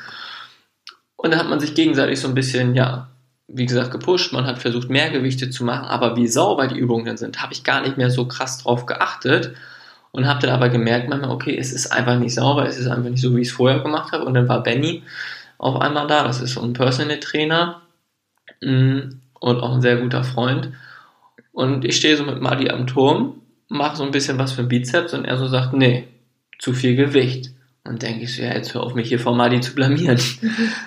Und 1.17 1.31
dann 1.31 1.41
hat 1.41 1.49
man 1.49 1.61
sich 1.61 1.75
gegenseitig 1.75 2.21
so 2.21 2.29
ein 2.29 2.35
bisschen, 2.35 2.75
ja, 2.75 3.09
wie 3.47 3.67
gesagt, 3.67 3.91
gepusht. 3.91 4.33
Man 4.33 4.47
hat 4.47 4.59
versucht, 4.59 4.91
mehr 4.91 5.11
Gewichte 5.11 5.51
zu 5.51 5.65
machen, 5.65 5.87
aber 5.87 6.17
wie 6.17 6.27
sauber 6.27 6.67
die 6.67 6.79
Übungen 6.79 7.05
dann 7.05 7.17
sind, 7.17 7.41
habe 7.41 7.53
ich 7.53 7.65
gar 7.65 7.81
nicht 7.81 7.97
mehr 7.97 8.11
so 8.11 8.27
krass 8.27 8.59
drauf 8.59 8.87
geachtet 8.87 9.55
und 10.13 10.27
habe 10.27 10.41
dann 10.41 10.51
aber 10.51 10.69
gemerkt, 10.69 11.09
manchmal, 11.09 11.31
okay, 11.31 11.57
es 11.59 11.73
ist 11.73 11.91
einfach 11.91 12.19
nicht 12.19 12.35
sauber, 12.35 12.67
es 12.67 12.79
ist 12.79 12.87
einfach 12.87 13.11
nicht 13.11 13.23
so, 13.23 13.35
wie 13.35 13.41
ich 13.41 13.49
es 13.49 13.55
vorher 13.55 13.81
gemacht 13.81 14.13
habe. 14.13 14.25
Und 14.25 14.35
dann 14.35 14.49
war 14.49 14.63
Benny 14.63 15.03
auf 15.59 15.81
einmal 15.81 16.07
da. 16.07 16.25
Das 16.25 16.41
ist 16.41 16.53
so 16.53 16.63
ein 16.63 16.75
Personal 16.75 17.19
Trainer 17.19 17.83
mm, 18.61 19.01
und 19.41 19.61
auch 19.61 19.75
ein 19.75 19.81
sehr 19.81 19.97
guter 19.97 20.23
Freund. 20.23 20.71
Und 21.53 21.85
ich 21.85 21.97
stehe 21.97 22.17
so 22.17 22.25
mit 22.25 22.41
Madi 22.41 22.69
am 22.69 22.87
Turm, 22.87 23.41
mache 23.69 23.97
so 23.97 24.05
ein 24.05 24.11
bisschen 24.11 24.39
was 24.39 24.53
für 24.53 24.63
den 24.63 24.69
Bizeps 24.69 25.15
und 25.15 25.25
er 25.25 25.39
so 25.39 25.49
sagt, 25.49 25.73
nee, 25.73 26.07
zu 26.59 26.75
viel 26.75 26.95
Gewicht. 26.95 27.51
Und 27.85 28.03
denke 28.03 28.25
ich 28.25 28.37
so, 28.37 28.43
ja, 28.43 28.55
jetzt 28.55 28.75
hör 28.75 28.83
auf 28.85 28.95
mich 28.95 29.09
hier 29.09 29.19
vor 29.19 29.35
Madi 29.35 29.61
zu 29.61 29.75
blamieren. 29.75 30.21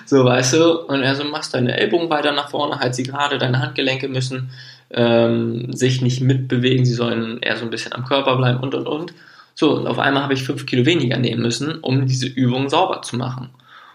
so, 0.06 0.24
weißt 0.24 0.54
du? 0.54 0.80
Und 0.86 1.02
er 1.02 1.14
so, 1.14 1.24
machst 1.24 1.52
deine 1.52 1.76
Ellbogen 1.78 2.08
weiter 2.08 2.32
nach 2.32 2.50
vorne, 2.50 2.78
halt 2.78 2.94
sie 2.94 3.02
gerade, 3.02 3.38
deine 3.38 3.60
Handgelenke 3.60 4.08
müssen 4.08 4.50
ähm, 4.90 5.72
sich 5.72 6.00
nicht 6.00 6.20
mitbewegen, 6.20 6.84
sie 6.84 6.94
sollen 6.94 7.38
eher 7.40 7.56
so 7.56 7.64
ein 7.64 7.70
bisschen 7.70 7.92
am 7.92 8.04
Körper 8.04 8.36
bleiben 8.36 8.60
und 8.60 8.74
und 8.74 8.86
und. 8.86 9.14
So, 9.54 9.74
und 9.74 9.86
auf 9.86 9.98
einmal 9.98 10.22
habe 10.22 10.34
ich 10.34 10.42
fünf 10.42 10.66
Kilo 10.66 10.84
weniger 10.84 11.18
nehmen 11.18 11.42
müssen, 11.42 11.78
um 11.80 12.06
diese 12.06 12.26
Übung 12.26 12.68
sauber 12.68 13.02
zu 13.02 13.16
machen. 13.16 13.50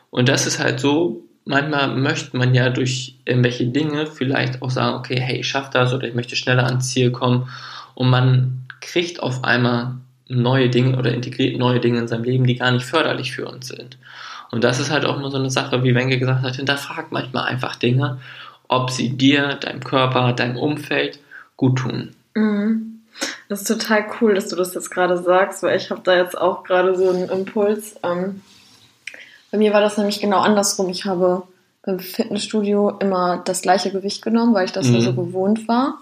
Und 0.09 0.27
das 0.27 0.47
ist 0.47 0.59
halt 0.59 0.79
so, 0.79 1.23
manchmal 1.45 1.95
möchte 1.95 2.35
man 2.35 2.53
ja 2.53 2.69
durch 2.69 3.15
irgendwelche 3.25 3.67
Dinge 3.67 4.07
vielleicht 4.07 4.61
auch 4.61 4.71
sagen, 4.71 4.97
okay, 4.97 5.19
hey, 5.19 5.39
ich 5.39 5.47
schaffe 5.47 5.69
das 5.73 5.93
oder 5.93 6.07
ich 6.07 6.15
möchte 6.15 6.35
schneller 6.35 6.65
ans 6.65 6.89
Ziel 6.89 7.11
kommen. 7.11 7.47
Und 7.93 8.09
man 8.09 8.67
kriegt 8.79 9.21
auf 9.21 9.43
einmal 9.43 9.95
neue 10.31 10.69
Dinge 10.69 10.97
oder 10.97 11.13
integriert 11.13 11.57
neue 11.57 11.79
Dinge 11.79 11.99
in 11.99 12.07
seinem 12.07 12.23
Leben, 12.23 12.45
die 12.45 12.55
gar 12.55 12.71
nicht 12.71 12.85
förderlich 12.85 13.33
für 13.33 13.45
uns 13.47 13.67
sind. 13.67 13.97
Und 14.51 14.63
das 14.63 14.79
ist 14.79 14.91
halt 14.91 15.05
auch 15.05 15.17
immer 15.17 15.31
so 15.31 15.37
eine 15.37 15.49
Sache, 15.49 15.83
wie 15.83 15.95
Wenke 15.95 16.19
gesagt 16.19 16.43
hat, 16.43 16.55
hinterfrag 16.55 17.11
manchmal 17.11 17.45
einfach 17.45 17.75
Dinge, 17.75 18.19
ob 18.67 18.89
sie 18.89 19.09
dir, 19.09 19.55
deinem 19.55 19.83
Körper, 19.83 20.33
deinem 20.33 20.57
Umfeld 20.57 21.19
gut 21.55 21.79
tun. 21.79 22.13
Mhm. 22.35 23.01
Das 23.49 23.61
ist 23.61 23.67
total 23.67 24.05
cool, 24.19 24.35
dass 24.35 24.47
du 24.47 24.55
das 24.55 24.73
jetzt 24.73 24.89
gerade 24.89 25.17
sagst, 25.17 25.63
weil 25.63 25.77
ich 25.77 25.91
habe 25.91 26.01
da 26.03 26.15
jetzt 26.15 26.37
auch 26.37 26.63
gerade 26.63 26.95
so 26.95 27.09
einen 27.09 27.29
Impuls. 27.29 27.95
Ähm, 28.03 28.41
bei 29.51 29.57
mir 29.57 29.73
war 29.73 29.81
das 29.81 29.97
nämlich 29.97 30.21
genau 30.21 30.39
andersrum. 30.39 30.89
Ich 30.89 31.05
habe 31.05 31.43
im 31.85 31.99
Fitnessstudio 31.99 32.97
immer 32.99 33.41
das 33.43 33.61
gleiche 33.61 33.91
Gewicht 33.91 34.21
genommen, 34.21 34.53
weil 34.53 34.65
ich 34.65 34.71
das 34.71 34.87
mhm. 34.87 34.95
ja 34.95 35.01
so 35.01 35.13
gewohnt 35.13 35.67
war. 35.67 35.99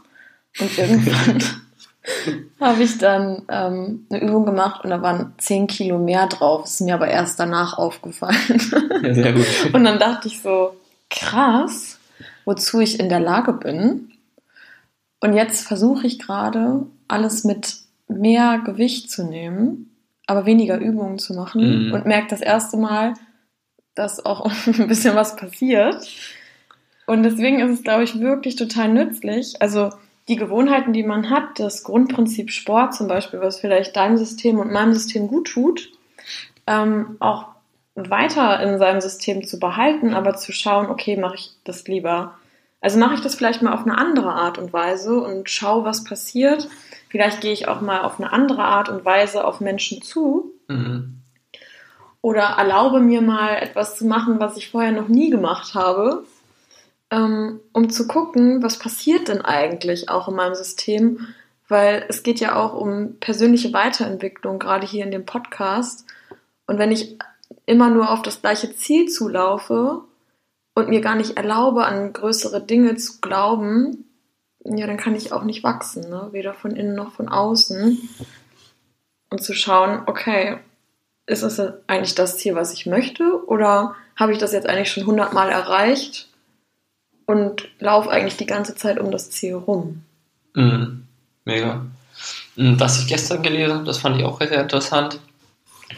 Und 0.59 0.77
irgendwann 0.77 1.43
habe 2.59 2.83
ich 2.83 2.97
dann 2.97 3.43
ähm, 3.49 4.05
eine 4.09 4.21
Übung 4.21 4.45
gemacht 4.45 4.83
und 4.83 4.89
da 4.89 5.01
waren 5.01 5.33
10 5.37 5.67
Kilo 5.67 5.97
mehr 5.99 6.27
drauf. 6.27 6.61
Das 6.63 6.73
ist 6.75 6.81
mir 6.81 6.93
aber 6.95 7.07
erst 7.07 7.39
danach 7.39 7.77
aufgefallen. 7.77 8.35
Ja, 9.03 9.13
sehr 9.13 9.33
gut. 9.33 9.45
Und 9.73 9.83
dann 9.85 9.97
dachte 9.99 10.27
ich 10.27 10.41
so, 10.41 10.75
krass, 11.09 11.99
wozu 12.45 12.79
ich 12.81 12.99
in 12.99 13.07
der 13.09 13.19
Lage 13.21 13.53
bin. 13.53 14.11
Und 15.21 15.33
jetzt 15.33 15.65
versuche 15.67 16.05
ich 16.07 16.19
gerade, 16.19 16.85
alles 17.07 17.43
mit 17.45 17.75
mehr 18.07 18.59
Gewicht 18.65 19.09
zu 19.09 19.23
nehmen, 19.23 19.95
aber 20.27 20.45
weniger 20.45 20.77
Übungen 20.79 21.17
zu 21.19 21.33
machen 21.33 21.87
Mhm. 21.87 21.93
und 21.93 22.05
merke 22.05 22.27
das 22.29 22.41
erste 22.41 22.77
Mal, 22.77 23.13
dass 23.95 24.25
auch 24.25 24.45
ein 24.67 24.87
bisschen 24.87 25.15
was 25.15 25.35
passiert. 25.35 26.07
Und 27.07 27.23
deswegen 27.23 27.59
ist 27.59 27.79
es, 27.79 27.83
glaube 27.83 28.03
ich, 28.03 28.19
wirklich 28.19 28.55
total 28.55 28.89
nützlich. 28.89 29.61
Also 29.61 29.89
die 30.29 30.35
Gewohnheiten, 30.35 30.93
die 30.93 31.03
man 31.03 31.29
hat, 31.29 31.59
das 31.59 31.83
Grundprinzip 31.83 32.51
Sport 32.51 32.93
zum 32.93 33.07
Beispiel, 33.07 33.41
was 33.41 33.59
vielleicht 33.59 33.95
deinem 33.95 34.17
System 34.17 34.59
und 34.59 34.71
meinem 34.71 34.93
System 34.93 35.27
gut 35.27 35.49
tut, 35.51 35.91
ähm, 36.67 37.17
auch 37.19 37.47
weiter 37.95 38.61
in 38.61 38.77
seinem 38.77 39.01
System 39.01 39.45
zu 39.45 39.59
behalten, 39.59 40.13
aber 40.13 40.35
zu 40.35 40.51
schauen, 40.51 40.87
okay, 40.87 41.17
mache 41.17 41.35
ich 41.35 41.51
das 41.63 41.87
lieber. 41.87 42.35
Also 42.79 42.97
mache 42.97 43.15
ich 43.15 43.21
das 43.21 43.35
vielleicht 43.35 43.61
mal 43.61 43.73
auf 43.73 43.81
eine 43.81 43.97
andere 43.97 44.31
Art 44.31 44.57
und 44.57 44.71
Weise 44.71 45.19
und 45.19 45.49
schaue, 45.49 45.83
was 45.83 46.03
passiert. 46.03 46.69
Vielleicht 47.09 47.41
gehe 47.41 47.51
ich 47.51 47.67
auch 47.67 47.81
mal 47.81 48.01
auf 48.01 48.19
eine 48.19 48.31
andere 48.31 48.63
Art 48.63 48.87
und 48.87 49.03
Weise 49.03 49.43
auf 49.43 49.59
Menschen 49.59 50.01
zu 50.01 50.53
Mhm. 50.69 51.15
oder 52.21 52.43
erlaube 52.43 52.99
mir 52.99 53.21
mal 53.21 53.55
etwas 53.55 53.97
zu 53.97 54.05
machen, 54.05 54.39
was 54.39 54.55
ich 54.55 54.69
vorher 54.69 54.91
noch 54.91 55.07
nie 55.07 55.31
gemacht 55.31 55.73
habe, 55.73 56.25
um 57.11 57.89
zu 57.89 58.07
gucken, 58.07 58.61
was 58.61 58.77
passiert 58.77 59.27
denn 59.27 59.41
eigentlich 59.41 60.09
auch 60.09 60.27
in 60.27 60.35
meinem 60.35 60.55
System, 60.55 61.27
weil 61.67 62.05
es 62.07 62.23
geht 62.23 62.39
ja 62.39 62.55
auch 62.55 62.73
um 62.73 63.19
persönliche 63.19 63.73
Weiterentwicklung, 63.73 64.59
gerade 64.59 64.85
hier 64.85 65.03
in 65.05 65.11
dem 65.11 65.25
Podcast. 65.25 66.05
Und 66.67 66.77
wenn 66.77 66.91
ich 66.91 67.17
immer 67.65 67.89
nur 67.89 68.11
auf 68.11 68.21
das 68.21 68.41
gleiche 68.41 68.75
Ziel 68.75 69.09
zulaufe 69.09 70.01
und 70.75 70.89
mir 70.89 71.01
gar 71.01 71.15
nicht 71.15 71.37
erlaube, 71.37 71.85
an 71.85 72.13
größere 72.13 72.61
Dinge 72.61 72.95
zu 72.95 73.21
glauben, 73.21 74.05
ja, 74.63 74.85
dann 74.85 74.97
kann 74.97 75.15
ich 75.15 75.31
auch 75.31 75.43
nicht 75.43 75.63
wachsen, 75.63 76.09
ne? 76.09 76.29
weder 76.31 76.53
von 76.53 76.75
innen 76.75 76.95
noch 76.95 77.13
von 77.13 77.29
außen. 77.29 77.97
Und 79.31 79.43
zu 79.43 79.53
schauen, 79.53 80.03
okay, 80.05 80.57
ist 81.25 81.43
es 81.43 81.59
eigentlich 81.87 82.15
das 82.15 82.37
Ziel, 82.37 82.55
was 82.55 82.73
ich 82.73 82.85
möchte? 82.85 83.45
Oder 83.47 83.95
habe 84.15 84.31
ich 84.31 84.37
das 84.37 84.51
jetzt 84.51 84.67
eigentlich 84.67 84.91
schon 84.91 85.05
hundertmal 85.05 85.49
erreicht 85.49 86.28
und 87.29 87.67
laufe 87.77 88.09
eigentlich 88.09 88.37
die 88.37 88.47
ganze 88.47 88.73
Zeit 88.73 88.99
um 88.99 89.11
das 89.11 89.29
Ziel 89.29 89.53
rum? 89.53 90.01
Mhm. 90.55 91.03
Mega. 91.45 91.85
Mhm, 92.55 92.79
Was 92.79 92.99
ich 92.99 93.07
gestern 93.07 93.43
gelesen 93.43 93.75
habe, 93.75 93.85
das 93.85 93.99
fand 93.99 94.17
ich 94.17 94.25
auch 94.25 94.39
sehr 94.39 94.59
interessant, 94.59 95.19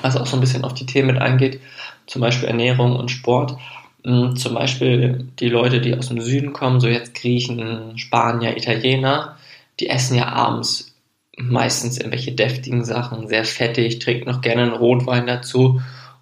was 0.02 0.18
auch 0.18 0.26
so 0.26 0.36
ein 0.36 0.42
bisschen 0.42 0.66
auf 0.66 0.74
die 0.74 0.86
Themen 0.86 1.14
mit 1.14 1.22
eingeht, 1.22 1.62
zum 2.06 2.20
Beispiel 2.20 2.50
Ernährung 2.50 2.98
und 2.98 3.12
Sport. 3.12 3.56
Mhm, 4.04 4.36
Zum 4.36 4.56
Beispiel 4.56 5.26
die 5.40 5.48
Leute, 5.48 5.80
die 5.80 5.96
aus 5.96 6.10
dem 6.10 6.20
Süden 6.20 6.52
kommen, 6.52 6.82
so 6.82 6.90
jetzt 6.90 7.16
Griechen, 7.16 7.98
Spanier, 7.98 8.58
Italiener, 8.58 9.38
die 9.80 9.88
essen 9.88 10.18
ja 10.18 10.28
abends 10.28 10.94
meistens 11.38 11.98
irgendwelche 11.98 12.34
deftigen 12.34 12.84
Sachen, 12.84 13.30
sehr 13.30 13.46
fettig, 13.46 14.00
trinken 14.00 14.30
noch 14.30 14.42
gerne 14.42 14.64
einen 14.64 14.74
Rotwein 14.74 15.28
dazu. 15.28 15.82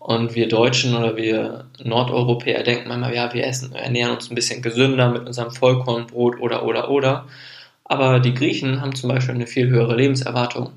Und 0.10 0.34
wir 0.34 0.48
Deutschen 0.48 0.96
oder 0.96 1.16
wir 1.16 1.66
Nordeuropäer 1.84 2.64
denken 2.64 2.88
manchmal, 2.90 3.14
ja, 3.14 3.32
wir 3.32 3.46
essen, 3.46 3.76
ernähren 3.76 4.16
uns 4.16 4.32
ein 4.32 4.34
bisschen 4.34 4.64
gesünder 4.64 5.12
mit 5.12 5.28
unserem 5.28 5.52
Vollkornbrot 5.52 6.40
oder, 6.40 6.66
oder, 6.66 6.90
oder. 6.90 7.28
Aber 7.84 8.20
die 8.20 8.34
Griechen 8.34 8.82
haben 8.82 8.96
zum 8.96 9.10
Beispiel 9.10 9.36
eine 9.36 9.46
viel 9.46 9.70
höhere 9.70 9.96
Lebenserwartung, 9.96 10.72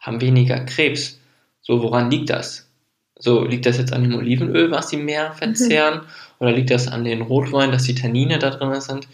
haben 0.00 0.20
weniger 0.20 0.58
Krebs. 0.58 1.20
So, 1.60 1.84
woran 1.84 2.10
liegt 2.10 2.30
das? 2.30 2.68
So, 3.16 3.44
liegt 3.44 3.64
das 3.64 3.78
jetzt 3.78 3.92
an 3.92 4.02
dem 4.02 4.16
Olivenöl, 4.16 4.72
was 4.72 4.88
sie 4.88 4.96
mehr 4.96 5.34
verzehren? 5.34 6.00
Oder 6.40 6.50
liegt 6.50 6.72
das 6.72 6.88
an 6.88 7.04
den 7.04 7.22
Rotwein, 7.22 7.70
dass 7.70 7.84
die 7.84 7.94
Tannine 7.94 8.40
da 8.40 8.50
drin 8.50 8.80
sind? 8.80 9.06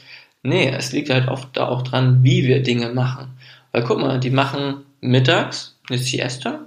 Nee, 0.43 0.71
es 0.71 0.93
liegt 0.93 1.11
halt 1.11 1.29
oft 1.29 1.55
da 1.55 1.69
auch 1.69 1.83
dran, 1.83 2.25
wie 2.25 2.47
wir 2.47 2.63
Dinge 2.63 2.95
machen. 2.95 3.37
Weil 3.73 3.85
guck 3.85 3.99
mal, 3.99 4.21
die 4.21 4.31
machen 4.31 4.87
mittags 5.03 5.77
eine 5.91 5.99
Siesta, 5.99 6.61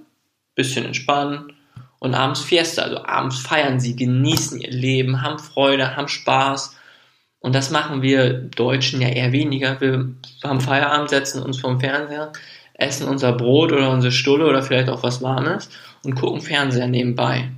bisschen 0.54 0.86
entspannen 0.86 1.54
und 2.04 2.16
abends 2.16 2.42
Fiesta. 2.42 2.82
Also 2.82 3.06
abends 3.06 3.40
feiern 3.40 3.80
sie, 3.80 3.96
genießen 3.96 4.60
ihr 4.60 4.72
Leben, 4.72 5.22
haben 5.22 5.40
Freude, 5.40 5.96
haben 5.96 6.10
Spaß. 6.10 6.76
Und 7.40 7.56
das 7.56 7.72
machen 7.72 8.02
wir 8.02 8.34
Deutschen 8.34 9.02
ja 9.02 9.08
eher 9.08 9.32
weniger. 9.32 9.80
Wir 9.80 10.10
haben 10.44 10.60
Feierabend, 10.60 11.10
setzen 11.10 11.42
uns 11.42 11.62
vorm 11.62 11.80
Fernseher, 11.80 12.34
essen 12.74 13.08
unser 13.08 13.32
Brot 13.32 13.72
oder 13.72 13.90
unsere 13.90 14.12
Stulle 14.12 14.46
oder 14.48 14.62
vielleicht 14.62 14.90
auch 14.90 15.02
was 15.02 15.22
Warmes 15.22 15.70
und 16.04 16.16
gucken 16.16 16.42
Fernseher 16.42 16.88
nebenbei. 16.88 17.52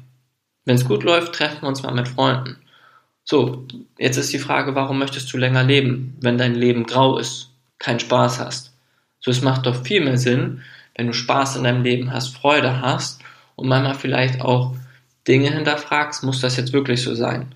Wenn 0.64 0.76
es 0.76 0.86
gut 0.86 1.04
läuft, 1.04 1.34
treffen 1.34 1.64
wir 1.64 1.70
uns 1.70 1.82
mal 1.82 1.96
mit 1.96 2.08
Freunden. 2.08 2.58
So, 3.24 3.66
jetzt 3.98 4.18
ist 4.18 4.32
die 4.32 4.40
Frage, 4.40 4.76
warum 4.76 5.00
möchtest 5.00 5.34
du 5.34 5.38
länger 5.38 5.64
leben, 5.64 6.18
wenn 6.22 6.38
dein 6.38 6.54
Leben 6.54 6.86
grau 6.86 7.18
ist, 7.18 7.50
keinen 7.80 8.00
Spaß 8.00 8.40
hast? 8.40 8.76
So, 9.20 9.32
es 9.32 9.42
macht 9.42 9.66
doch 9.66 9.84
viel 9.84 10.04
mehr 10.04 10.20
Sinn, 10.20 10.62
wenn 10.96 11.08
du 11.08 11.14
Spaß 11.14 11.56
in 11.56 11.64
deinem 11.64 11.82
Leben 11.82 12.14
hast, 12.14 12.38
Freude 12.38 12.82
hast 12.82 13.25
und 13.56 13.68
manchmal 13.68 13.96
vielleicht 13.96 14.42
auch 14.42 14.76
Dinge 15.28 15.52
hinterfragst, 15.52 16.24
muss 16.24 16.42
das 16.42 16.58
jetzt 16.58 16.74
wirklich 16.74 17.02
so 17.02 17.16
sein? 17.16 17.54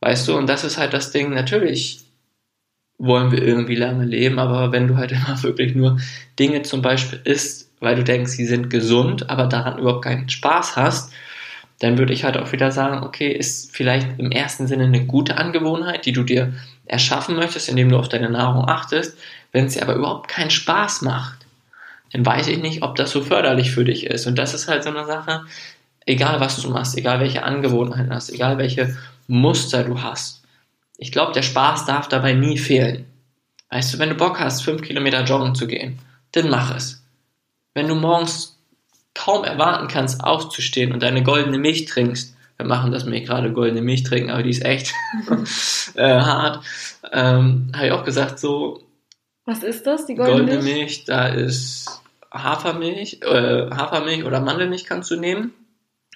Weißt 0.00 0.28
du, 0.28 0.36
und 0.36 0.46
das 0.48 0.64
ist 0.64 0.78
halt 0.78 0.92
das 0.92 1.10
Ding, 1.10 1.30
natürlich 1.30 2.00
wollen 2.98 3.30
wir 3.30 3.42
irgendwie 3.42 3.74
lange 3.74 4.04
leben, 4.04 4.38
aber 4.38 4.72
wenn 4.72 4.88
du 4.88 4.96
halt 4.96 5.12
immer 5.12 5.42
wirklich 5.42 5.74
nur 5.74 5.98
Dinge 6.38 6.62
zum 6.62 6.82
Beispiel 6.82 7.20
isst, 7.24 7.70
weil 7.80 7.96
du 7.96 8.04
denkst, 8.04 8.32
sie 8.32 8.46
sind 8.46 8.70
gesund, 8.70 9.28
aber 9.28 9.46
daran 9.46 9.78
überhaupt 9.78 10.04
keinen 10.04 10.28
Spaß 10.28 10.76
hast, 10.76 11.12
dann 11.78 11.98
würde 11.98 12.14
ich 12.14 12.24
halt 12.24 12.38
auch 12.38 12.52
wieder 12.52 12.70
sagen, 12.70 13.04
okay, 13.04 13.30
ist 13.30 13.70
vielleicht 13.70 14.18
im 14.18 14.30
ersten 14.30 14.66
Sinne 14.66 14.84
eine 14.84 15.04
gute 15.04 15.36
Angewohnheit, 15.36 16.06
die 16.06 16.12
du 16.12 16.22
dir 16.22 16.54
erschaffen 16.86 17.36
möchtest, 17.36 17.68
indem 17.68 17.90
du 17.90 17.98
auf 17.98 18.08
deine 18.08 18.30
Nahrung 18.30 18.66
achtest. 18.66 19.18
Wenn 19.52 19.66
es 19.66 19.74
dir 19.74 19.82
aber 19.82 19.94
überhaupt 19.94 20.28
keinen 20.28 20.50
Spaß 20.50 21.02
macht, 21.02 21.45
dann 22.12 22.24
weiß 22.24 22.48
ich 22.48 22.58
nicht, 22.58 22.82
ob 22.82 22.94
das 22.96 23.10
so 23.10 23.20
förderlich 23.20 23.70
für 23.70 23.84
dich 23.84 24.06
ist. 24.06 24.26
Und 24.26 24.36
das 24.36 24.54
ist 24.54 24.68
halt 24.68 24.84
so 24.84 24.90
eine 24.90 25.06
Sache, 25.06 25.44
egal 26.06 26.40
was 26.40 26.60
du 26.60 26.70
machst, 26.70 26.96
egal 26.96 27.20
welche 27.20 27.42
Angewohnheiten 27.42 28.12
hast, 28.12 28.30
egal 28.30 28.58
welche 28.58 28.96
Muster 29.26 29.84
du 29.84 30.02
hast. 30.02 30.42
Ich 30.98 31.12
glaube, 31.12 31.32
der 31.32 31.42
Spaß 31.42 31.84
darf 31.84 32.08
dabei 32.08 32.32
nie 32.32 32.58
fehlen. 32.58 33.06
Weißt 33.70 33.92
du, 33.92 33.98
wenn 33.98 34.10
du 34.10 34.14
Bock 34.14 34.38
hast, 34.38 34.62
fünf 34.62 34.82
Kilometer 34.82 35.24
joggen 35.24 35.54
zu 35.54 35.66
gehen, 35.66 35.98
dann 36.32 36.48
mach 36.48 36.74
es. 36.74 37.04
Wenn 37.74 37.88
du 37.88 37.94
morgens 37.94 38.58
kaum 39.12 39.44
erwarten 39.44 39.88
kannst, 39.88 40.22
aufzustehen 40.22 40.92
und 40.92 41.02
deine 41.02 41.22
goldene 41.22 41.58
Milch 41.58 41.86
trinkst, 41.86 42.36
wir 42.56 42.66
machen 42.66 42.92
das 42.92 43.04
mir 43.04 43.20
gerade 43.20 43.52
goldene 43.52 43.82
Milch 43.82 44.04
trinken, 44.04 44.30
aber 44.30 44.42
die 44.42 44.50
ist 44.50 44.64
echt 44.64 44.94
äh, 45.94 46.20
hart, 46.20 46.64
ähm, 47.12 47.70
habe 47.74 47.86
ich 47.86 47.92
auch 47.92 48.04
gesagt, 48.04 48.38
so 48.38 48.85
Was 49.46 49.62
ist 49.62 49.86
das, 49.86 50.06
die 50.06 50.16
goldene, 50.16 50.38
goldene 50.38 50.62
Milch? 50.62 50.76
Milch, 50.76 51.04
da 51.04 51.28
ist 51.28 52.02
Hafermilch, 52.32 53.20
äh, 53.22 53.70
Hafermilch 53.70 54.24
oder 54.24 54.40
Mandelmilch 54.40 54.84
kannst 54.84 55.10
du 55.10 55.16
nehmen. 55.16 55.54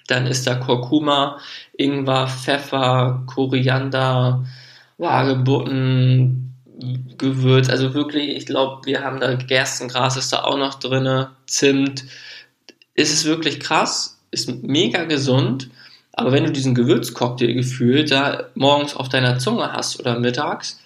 Dann 0.07 0.27
ist 0.27 0.45
da 0.45 0.55
Kurkuma, 0.55 1.39
Ingwer, 1.77 2.27
Pfeffer, 2.27 3.23
Koriander, 3.27 4.45
Hagebutten, 4.99 6.53
Gewürz. 7.17 7.69
Also 7.69 7.93
wirklich, 7.93 8.35
ich 8.35 8.45
glaube, 8.45 8.85
wir 8.85 9.03
haben 9.03 9.19
da 9.19 9.35
Gerstengras 9.35 10.17
ist 10.17 10.33
da 10.33 10.43
auch 10.43 10.57
noch 10.57 10.75
drinne, 10.75 11.31
Zimt. 11.45 12.03
Ist 12.93 13.13
es 13.13 13.25
wirklich 13.25 13.59
krass, 13.59 14.19
ist 14.31 14.63
mega 14.63 15.05
gesund. 15.05 15.69
Aber 16.13 16.33
wenn 16.33 16.43
du 16.43 16.51
diesen 16.51 16.75
Gewürzcocktail 16.75 17.53
gefühlt 17.53 18.11
da 18.11 18.49
morgens 18.55 18.95
auf 18.95 19.07
deiner 19.07 19.39
Zunge 19.39 19.71
hast 19.71 19.99
oder 19.99 20.19
mittags, 20.19 20.81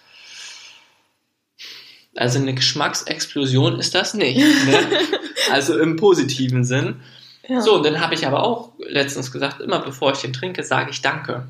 also 2.15 2.39
eine 2.39 2.53
Geschmacksexplosion 2.53 3.79
ist 3.79 3.93
das 3.93 4.13
nicht. 4.13 4.37
Ne? 4.37 4.79
also 5.51 5.77
im 5.77 5.95
positiven 5.95 6.63
Sinn. 6.63 6.97
Ja. 7.47 7.61
So, 7.61 7.75
und 7.75 7.85
dann 7.85 7.99
habe 7.99 8.15
ich 8.15 8.25
aber 8.25 8.43
auch 8.43 8.71
letztens 8.79 9.31
gesagt, 9.31 9.61
immer 9.61 9.79
bevor 9.79 10.13
ich 10.13 10.19
den 10.19 10.33
trinke, 10.33 10.63
sage 10.63 10.91
ich 10.91 11.01
Danke. 11.01 11.47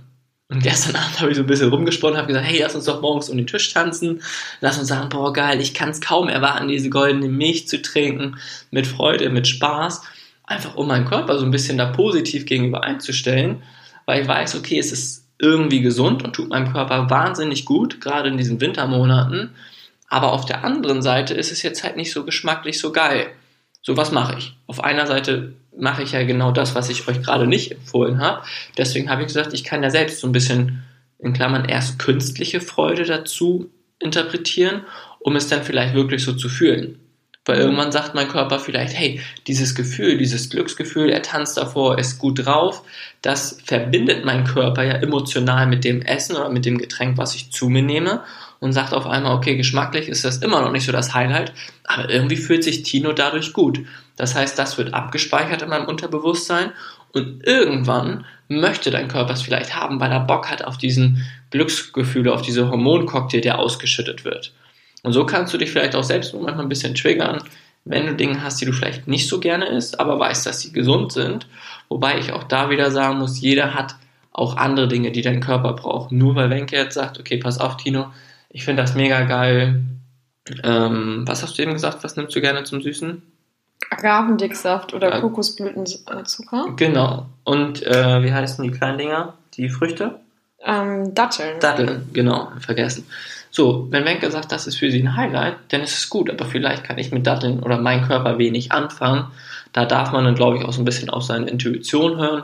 Und 0.49 0.61
gestern 0.61 0.95
Abend 0.95 1.19
habe 1.19 1.31
ich 1.31 1.37
so 1.37 1.43
ein 1.43 1.47
bisschen 1.47 1.69
rumgesponnen, 1.69 2.17
habe 2.17 2.27
gesagt, 2.27 2.45
hey, 2.45 2.59
lass 2.61 2.75
uns 2.75 2.85
doch 2.85 3.01
morgens 3.01 3.29
um 3.29 3.37
den 3.37 3.47
Tisch 3.47 3.73
tanzen, 3.73 4.21
lass 4.61 4.77
uns 4.77 4.89
sagen, 4.89 5.09
boah, 5.09 5.33
geil, 5.33 5.61
ich 5.61 5.73
kann 5.73 5.89
es 5.89 6.01
kaum 6.01 6.27
erwarten, 6.27 6.67
diese 6.67 6.89
goldene 6.89 7.29
Milch 7.29 7.67
zu 7.67 7.81
trinken, 7.81 8.37
mit 8.71 8.87
Freude, 8.87 9.29
mit 9.29 9.47
Spaß, 9.47 10.01
einfach 10.43 10.75
um 10.75 10.87
meinen 10.87 11.05
Körper 11.05 11.37
so 11.37 11.45
ein 11.45 11.51
bisschen 11.51 11.77
da 11.77 11.85
positiv 11.85 12.45
gegenüber 12.45 12.83
einzustellen, 12.83 13.63
weil 14.05 14.21
ich 14.21 14.27
weiß, 14.27 14.55
okay, 14.55 14.77
es 14.77 14.91
ist 14.91 15.25
irgendwie 15.39 15.81
gesund 15.81 16.23
und 16.23 16.33
tut 16.33 16.49
meinem 16.49 16.71
Körper 16.71 17.09
wahnsinnig 17.09 17.65
gut, 17.65 17.99
gerade 17.99 18.29
in 18.29 18.37
diesen 18.37 18.61
Wintermonaten, 18.61 19.51
aber 20.07 20.33
auf 20.33 20.45
der 20.45 20.63
anderen 20.63 21.01
Seite 21.01 21.33
ist 21.33 21.51
es 21.51 21.63
jetzt 21.63 21.83
halt 21.83 21.97
nicht 21.97 22.11
so 22.11 22.23
geschmacklich 22.23 22.79
so 22.79 22.91
geil. 22.91 23.27
So, 23.81 23.97
was 23.97 24.11
mache 24.11 24.37
ich? 24.37 24.55
Auf 24.67 24.83
einer 24.83 25.05
Seite 25.05 25.53
mache 25.77 26.03
ich 26.03 26.13
ja 26.13 26.23
genau 26.23 26.51
das, 26.51 26.73
was 26.73 26.89
ich 26.89 27.07
euch 27.07 27.21
gerade 27.21 27.47
nicht 27.47 27.71
empfohlen 27.71 28.19
habe. 28.19 28.43
Deswegen 28.77 29.09
habe 29.09 29.21
ich 29.21 29.27
gesagt, 29.27 29.53
ich 29.53 29.63
kann 29.63 29.83
ja 29.83 29.89
selbst 29.89 30.19
so 30.19 30.27
ein 30.27 30.31
bisschen 30.31 30.83
in 31.19 31.33
Klammern 31.33 31.65
erst 31.65 31.99
künstliche 31.99 32.61
Freude 32.61 33.03
dazu 33.03 33.69
interpretieren, 33.99 34.81
um 35.19 35.35
es 35.35 35.47
dann 35.47 35.63
vielleicht 35.63 35.93
wirklich 35.93 36.23
so 36.23 36.33
zu 36.33 36.49
fühlen. 36.49 36.99
Weil 37.45 37.59
irgendwann 37.59 37.91
sagt 37.91 38.15
mein 38.15 38.27
Körper 38.27 38.57
vielleicht, 38.57 38.95
hey, 38.95 39.21
dieses 39.45 39.75
Gefühl, 39.75 40.17
dieses 40.17 40.49
Glücksgefühl, 40.49 41.09
er 41.09 41.21
tanzt 41.21 41.57
davor, 41.57 41.99
ist 41.99 42.17
gut 42.17 42.43
drauf, 42.43 42.81
das 43.21 43.59
verbindet 43.63 44.25
mein 44.25 44.45
Körper 44.45 44.83
ja 44.83 44.93
emotional 44.93 45.67
mit 45.67 45.83
dem 45.83 46.01
Essen 46.01 46.35
oder 46.35 46.49
mit 46.49 46.65
dem 46.65 46.79
Getränk, 46.79 47.19
was 47.19 47.35
ich 47.35 47.51
zu 47.51 47.69
mir 47.69 47.83
nehme. 47.83 48.23
Und 48.65 48.73
sagt 48.73 48.93
auf 48.93 49.05
einmal, 49.05 49.35
okay, 49.35 49.55
geschmacklich 49.57 50.09
ist 50.09 50.25
das 50.25 50.37
immer 50.37 50.59
noch 50.59 50.71
nicht 50.71 50.87
so 50.87 50.91
das 50.91 51.13
Highlight, 51.13 51.53
aber 51.83 52.09
irgendwie 52.09 52.35
fühlt 52.35 52.63
sich 52.63 52.81
Tino 52.81 53.13
dadurch 53.13 53.53
gut. 53.53 53.81
Das 54.15 54.33
heißt, 54.33 54.57
das 54.57 54.79
wird 54.79 54.91
abgespeichert 54.91 55.61
in 55.61 55.69
meinem 55.69 55.85
Unterbewusstsein 55.85 56.71
und 57.13 57.45
irgendwann 57.45 58.25
möchte 58.47 58.89
dein 58.89 59.07
Körper 59.07 59.33
es 59.33 59.43
vielleicht 59.43 59.75
haben, 59.75 59.99
weil 59.99 60.11
er 60.11 60.21
Bock 60.21 60.49
hat 60.49 60.63
auf 60.63 60.79
diesen 60.79 61.23
Glücksgefühle, 61.51 62.33
auf 62.33 62.41
diese 62.41 62.71
Hormoncocktail, 62.71 63.41
der 63.41 63.59
ausgeschüttet 63.59 64.25
wird. 64.25 64.51
Und 65.03 65.13
so 65.13 65.27
kannst 65.27 65.53
du 65.53 65.59
dich 65.59 65.69
vielleicht 65.69 65.95
auch 65.95 66.03
selbst 66.03 66.33
manchmal 66.33 66.65
ein 66.65 66.69
bisschen 66.69 66.95
triggern, 66.95 67.43
wenn 67.83 68.07
du 68.07 68.15
Dinge 68.15 68.41
hast, 68.41 68.59
die 68.61 68.65
du 68.65 68.73
vielleicht 68.73 69.07
nicht 69.07 69.29
so 69.29 69.39
gerne 69.39 69.67
isst, 69.67 69.99
aber 69.99 70.19
weißt, 70.19 70.43
dass 70.43 70.61
sie 70.61 70.73
gesund 70.73 71.11
sind. 71.11 71.45
Wobei 71.87 72.17
ich 72.17 72.31
auch 72.31 72.45
da 72.45 72.71
wieder 72.71 72.89
sagen 72.89 73.19
muss, 73.19 73.39
jeder 73.39 73.75
hat 73.75 73.95
auch 74.31 74.57
andere 74.57 74.87
Dinge, 74.87 75.11
die 75.11 75.21
dein 75.21 75.39
Körper 75.39 75.73
braucht. 75.73 76.11
Nur 76.11 76.33
weil 76.33 76.49
Wenke 76.49 76.75
jetzt 76.75 76.95
sagt, 76.95 77.19
okay, 77.19 77.37
pass 77.37 77.59
auf, 77.59 77.77
Tino, 77.77 78.07
ich 78.55 78.63
finde 78.63 78.83
das 78.83 78.95
mega 78.95 79.23
geil. 79.23 79.83
Ähm, 80.63 81.23
was 81.27 81.43
hast 81.43 81.57
du 81.57 81.61
eben 81.61 81.73
gesagt? 81.73 82.05
Was 82.05 82.15
nimmst 82.15 82.33
du 82.33 82.39
gerne 82.39 82.63
zum 82.63 82.81
Süßen? 82.81 83.21
Agavendicksaft 83.89 84.93
oder 84.93 85.09
ja. 85.09 85.19
Kokosblütenzucker. 85.19 86.73
Genau. 86.77 87.25
Und 87.43 87.85
äh, 87.85 88.23
wie 88.23 88.31
heißen 88.31 88.63
die 88.63 88.71
kleinen 88.71 88.97
Dinger? 88.97 89.33
Die 89.55 89.67
Früchte? 89.67 90.21
Ähm, 90.63 91.13
Datteln. 91.13 91.59
Datteln, 91.59 92.09
genau, 92.13 92.49
vergessen. 92.59 93.05
So, 93.51 93.87
wenn 93.91 94.05
Wenke 94.05 94.31
sagt, 94.31 94.53
das 94.53 94.67
ist 94.67 94.77
für 94.77 94.89
sie 94.89 95.03
ein 95.03 95.17
Highlight, 95.17 95.57
dann 95.69 95.81
ist 95.81 95.97
es 95.97 96.09
gut, 96.09 96.29
aber 96.29 96.45
vielleicht 96.45 96.85
kann 96.85 96.97
ich 96.97 97.11
mit 97.11 97.27
Datteln 97.27 97.59
oder 97.59 97.77
mein 97.77 98.03
Körper 98.07 98.37
wenig 98.37 98.71
anfangen. 98.71 99.25
Da 99.73 99.83
darf 99.83 100.13
man 100.13 100.23
dann, 100.23 100.35
glaube 100.35 100.57
ich, 100.57 100.63
auch 100.63 100.71
so 100.71 100.81
ein 100.81 100.85
bisschen 100.85 101.09
auf 101.09 101.23
seine 101.23 101.49
Intuition 101.49 102.17
hören 102.17 102.43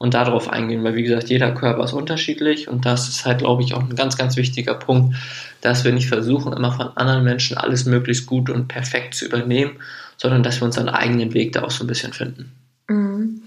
und 0.00 0.14
darauf 0.14 0.48
eingehen, 0.50 0.82
weil 0.82 0.94
wie 0.94 1.02
gesagt, 1.02 1.28
jeder 1.28 1.52
Körper 1.52 1.84
ist 1.84 1.92
unterschiedlich 1.92 2.68
und 2.68 2.86
das 2.86 3.06
ist 3.10 3.26
halt, 3.26 3.40
glaube 3.40 3.62
ich, 3.62 3.74
auch 3.74 3.82
ein 3.82 3.94
ganz, 3.94 4.16
ganz 4.16 4.36
wichtiger 4.36 4.72
Punkt, 4.72 5.14
dass 5.60 5.84
wir 5.84 5.92
nicht 5.92 6.08
versuchen, 6.08 6.54
immer 6.54 6.72
von 6.72 6.96
anderen 6.96 7.22
Menschen 7.22 7.58
alles 7.58 7.84
möglichst 7.84 8.24
gut 8.24 8.48
und 8.48 8.66
perfekt 8.66 9.14
zu 9.14 9.26
übernehmen, 9.26 9.72
sondern 10.16 10.42
dass 10.42 10.58
wir 10.58 10.64
unseren 10.64 10.88
eigenen 10.88 11.34
Weg 11.34 11.52
da 11.52 11.64
auch 11.64 11.70
so 11.70 11.84
ein 11.84 11.86
bisschen 11.86 12.14
finden. 12.14 12.50
Mhm. 12.88 13.42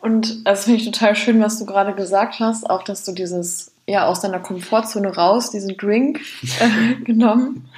Und 0.00 0.46
das 0.46 0.64
finde 0.64 0.80
ich 0.80 0.90
total 0.90 1.14
schön, 1.14 1.38
was 1.42 1.58
du 1.58 1.66
gerade 1.66 1.94
gesagt 1.94 2.40
hast, 2.40 2.68
auch 2.68 2.82
dass 2.82 3.04
du 3.04 3.12
dieses, 3.12 3.74
ja, 3.86 4.06
aus 4.06 4.20
deiner 4.20 4.40
Komfortzone 4.40 5.14
raus, 5.14 5.50
diesen 5.50 5.76
Drink 5.76 6.22
äh, 6.60 6.94
genommen 7.04 7.68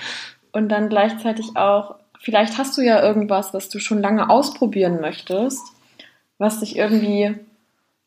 und 0.53 0.69
dann 0.69 0.89
gleichzeitig 0.89 1.57
auch, 1.57 1.97
vielleicht 2.21 2.57
hast 2.57 2.79
du 2.79 2.83
ja 2.83 3.03
irgendwas, 3.03 3.53
was 3.53 3.69
du 3.69 3.81
schon 3.81 4.01
lange 4.01 4.31
ausprobieren 4.31 5.01
möchtest, 5.01 5.61
was 6.39 6.61
dich 6.61 6.77
irgendwie 6.77 7.35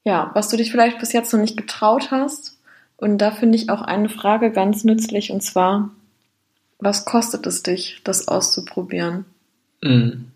ja, 0.07 0.31
was 0.33 0.47
du 0.47 0.55
dich 0.55 0.71
vielleicht 0.71 0.99
bis 0.99 1.11
jetzt 1.11 1.33
noch 1.33 1.39
nicht 1.41 1.57
getraut 1.57 2.11
hast. 2.11 2.57
Und 2.95 3.17
da 3.17 3.29
finde 3.29 3.57
ich 3.57 3.69
auch 3.69 3.81
eine 3.81 4.07
Frage 4.07 4.51
ganz 4.51 4.85
nützlich 4.85 5.31
und 5.33 5.43
zwar, 5.43 5.89
was 6.79 7.03
kostet 7.03 7.45
es 7.45 7.61
dich, 7.61 7.99
das 8.05 8.29
auszuprobieren? 8.29 9.25
Mhm. 9.81 10.31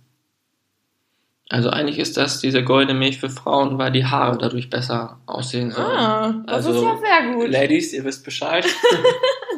Also 1.47 1.69
eigentlich 1.69 1.99
ist 1.99 2.17
das 2.17 2.41
diese 2.41 2.65
goldene 2.65 2.99
Milch 2.99 3.19
für 3.19 3.29
Frauen, 3.29 3.77
weil 3.77 3.93
die 3.93 4.05
Haare 4.05 4.37
dadurch 4.37 4.69
besser 4.69 5.19
aussehen 5.25 5.71
sollen. 5.71 5.97
Ah, 5.97 6.43
das 6.47 6.67
also, 6.67 6.71
ist 6.73 6.83
ja 6.83 6.97
sehr 6.97 7.33
gut. 7.33 7.49
Ladies, 7.49 7.93
ihr 7.93 8.03
wisst 8.03 8.25
Bescheid. 8.25 8.65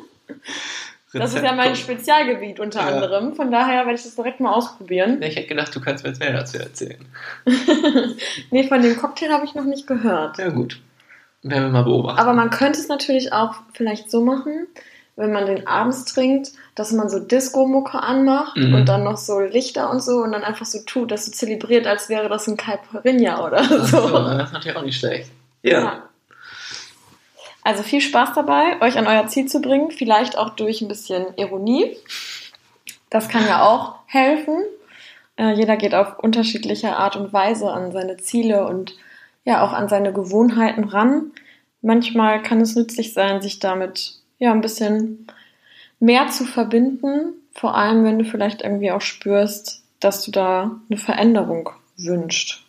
das 1.13 1.34
ist 1.34 1.43
ja 1.43 1.53
mein 1.53 1.75
Spezialgebiet 1.75 2.60
unter 2.60 2.82
ja. 2.82 2.88
anderem. 2.88 3.36
Von 3.36 3.51
daher 3.51 3.86
werde 3.86 3.96
ich 3.96 4.03
das 4.03 4.15
direkt 4.15 4.39
mal 4.39 4.51
ausprobieren. 4.51 5.22
Ich 5.22 5.36
hätte 5.36 5.48
gedacht, 5.48 5.75
du 5.75 5.79
kannst 5.79 6.03
mir 6.03 6.10
jetzt 6.10 6.20
mehr 6.20 6.34
dazu 6.34 6.58
erzählen. 6.58 7.05
nee, 8.51 8.67
von 8.67 8.82
dem 8.82 8.98
Cocktail 8.98 9.32
habe 9.32 9.46
ich 9.46 9.53
noch 9.55 9.65
nicht 9.65 9.86
gehört. 9.88 10.38
Ja, 10.39 10.50
gut. 10.50 10.79
Werden 11.43 11.65
wir 11.65 11.70
mal 11.72 11.84
beobachten. 11.84 12.20
Aber 12.20 12.34
man 12.34 12.50
könnte 12.50 12.79
es 12.79 12.88
natürlich 12.88 13.34
auch 13.34 13.55
vielleicht 13.74 14.10
so 14.10 14.24
machen, 14.24 14.67
wenn 15.15 15.32
man 15.32 15.46
den 15.46 15.67
abends 15.67 16.05
trinkt, 16.05 16.51
dass 16.74 16.91
man 16.91 17.10
so 17.10 17.20
Disco-Mucke 17.20 18.01
anmacht 18.01 18.58
mhm. 18.58 18.74
und 18.74 18.89
dann 18.89 19.03
noch 19.03 19.17
so 19.17 19.39
Lichter 19.39 19.91
und 19.91 20.01
so 20.01 20.24
und 20.24 20.32
dann 20.32 20.43
einfach 20.43 20.65
so 20.65 20.79
tut, 20.86 21.12
dass 21.12 21.25
du 21.25 21.32
zelebriert, 21.32 21.86
als 21.86 22.10
wäre 22.10 22.29
das 22.29 22.48
ein 22.48 22.58
Caipirinha 22.58 23.46
oder 23.46 23.63
so. 23.63 24.08
so. 24.08 24.10
Das 24.10 24.48
ist 24.48 24.53
natürlich 24.53 24.77
auch 24.77 24.84
nicht 24.84 25.00
schlecht. 25.00 25.29
ja. 25.62 25.79
ja. 25.79 26.03
Also 27.63 27.84
viel 27.84 28.02
Spaß 28.02 28.34
dabei, 28.34 28.82
euch 28.82 28.97
an 28.97 29.08
euer 29.08 29.28
Ziel 29.28 29.47
zu 29.47 29.62
bringen, 29.62 29.91
vielleicht 29.91 30.38
auch 30.38 30.49
durch 30.49 30.82
ein 30.82 30.88
bisschen 30.88 31.28
Ironie. 31.38 31.95
Das 33.10 33.30
kann 33.30 33.47
ja 33.47 33.65
auch 33.65 33.95
helfen. 34.08 34.63
Äh, 35.38 35.54
jeder 35.54 35.78
geht 35.78 35.95
auf 35.95 36.19
unterschiedliche 36.19 36.95
Art 36.97 37.15
und 37.15 37.32
Weise 37.32 37.71
an 37.71 37.91
seine 37.91 38.17
Ziele 38.17 38.67
und 38.67 38.95
ja 39.45 39.63
auch 39.63 39.73
an 39.73 39.88
seine 39.88 40.13
Gewohnheiten 40.13 40.86
ran. 40.86 41.32
Manchmal 41.82 42.41
kann 42.41 42.62
es 42.62 42.76
nützlich 42.76 43.13
sein, 43.13 43.41
sich 43.41 43.60
damit 43.60 44.15
ja 44.39 44.52
ein 44.52 44.62
bisschen 44.62 45.28
mehr 45.99 46.28
zu 46.28 46.45
verbinden, 46.45 47.34
vor 47.54 47.76
allem 47.76 48.04
wenn 48.04 48.19
du 48.19 48.26
vielleicht 48.26 48.62
irgendwie 48.62 48.91
auch 48.91 49.02
spürst, 49.02 49.84
dass 49.99 50.23
du 50.23 50.32
da 50.32 50.80
eine 50.89 50.97
Veränderung 50.97 51.69
wünschst. 51.97 52.62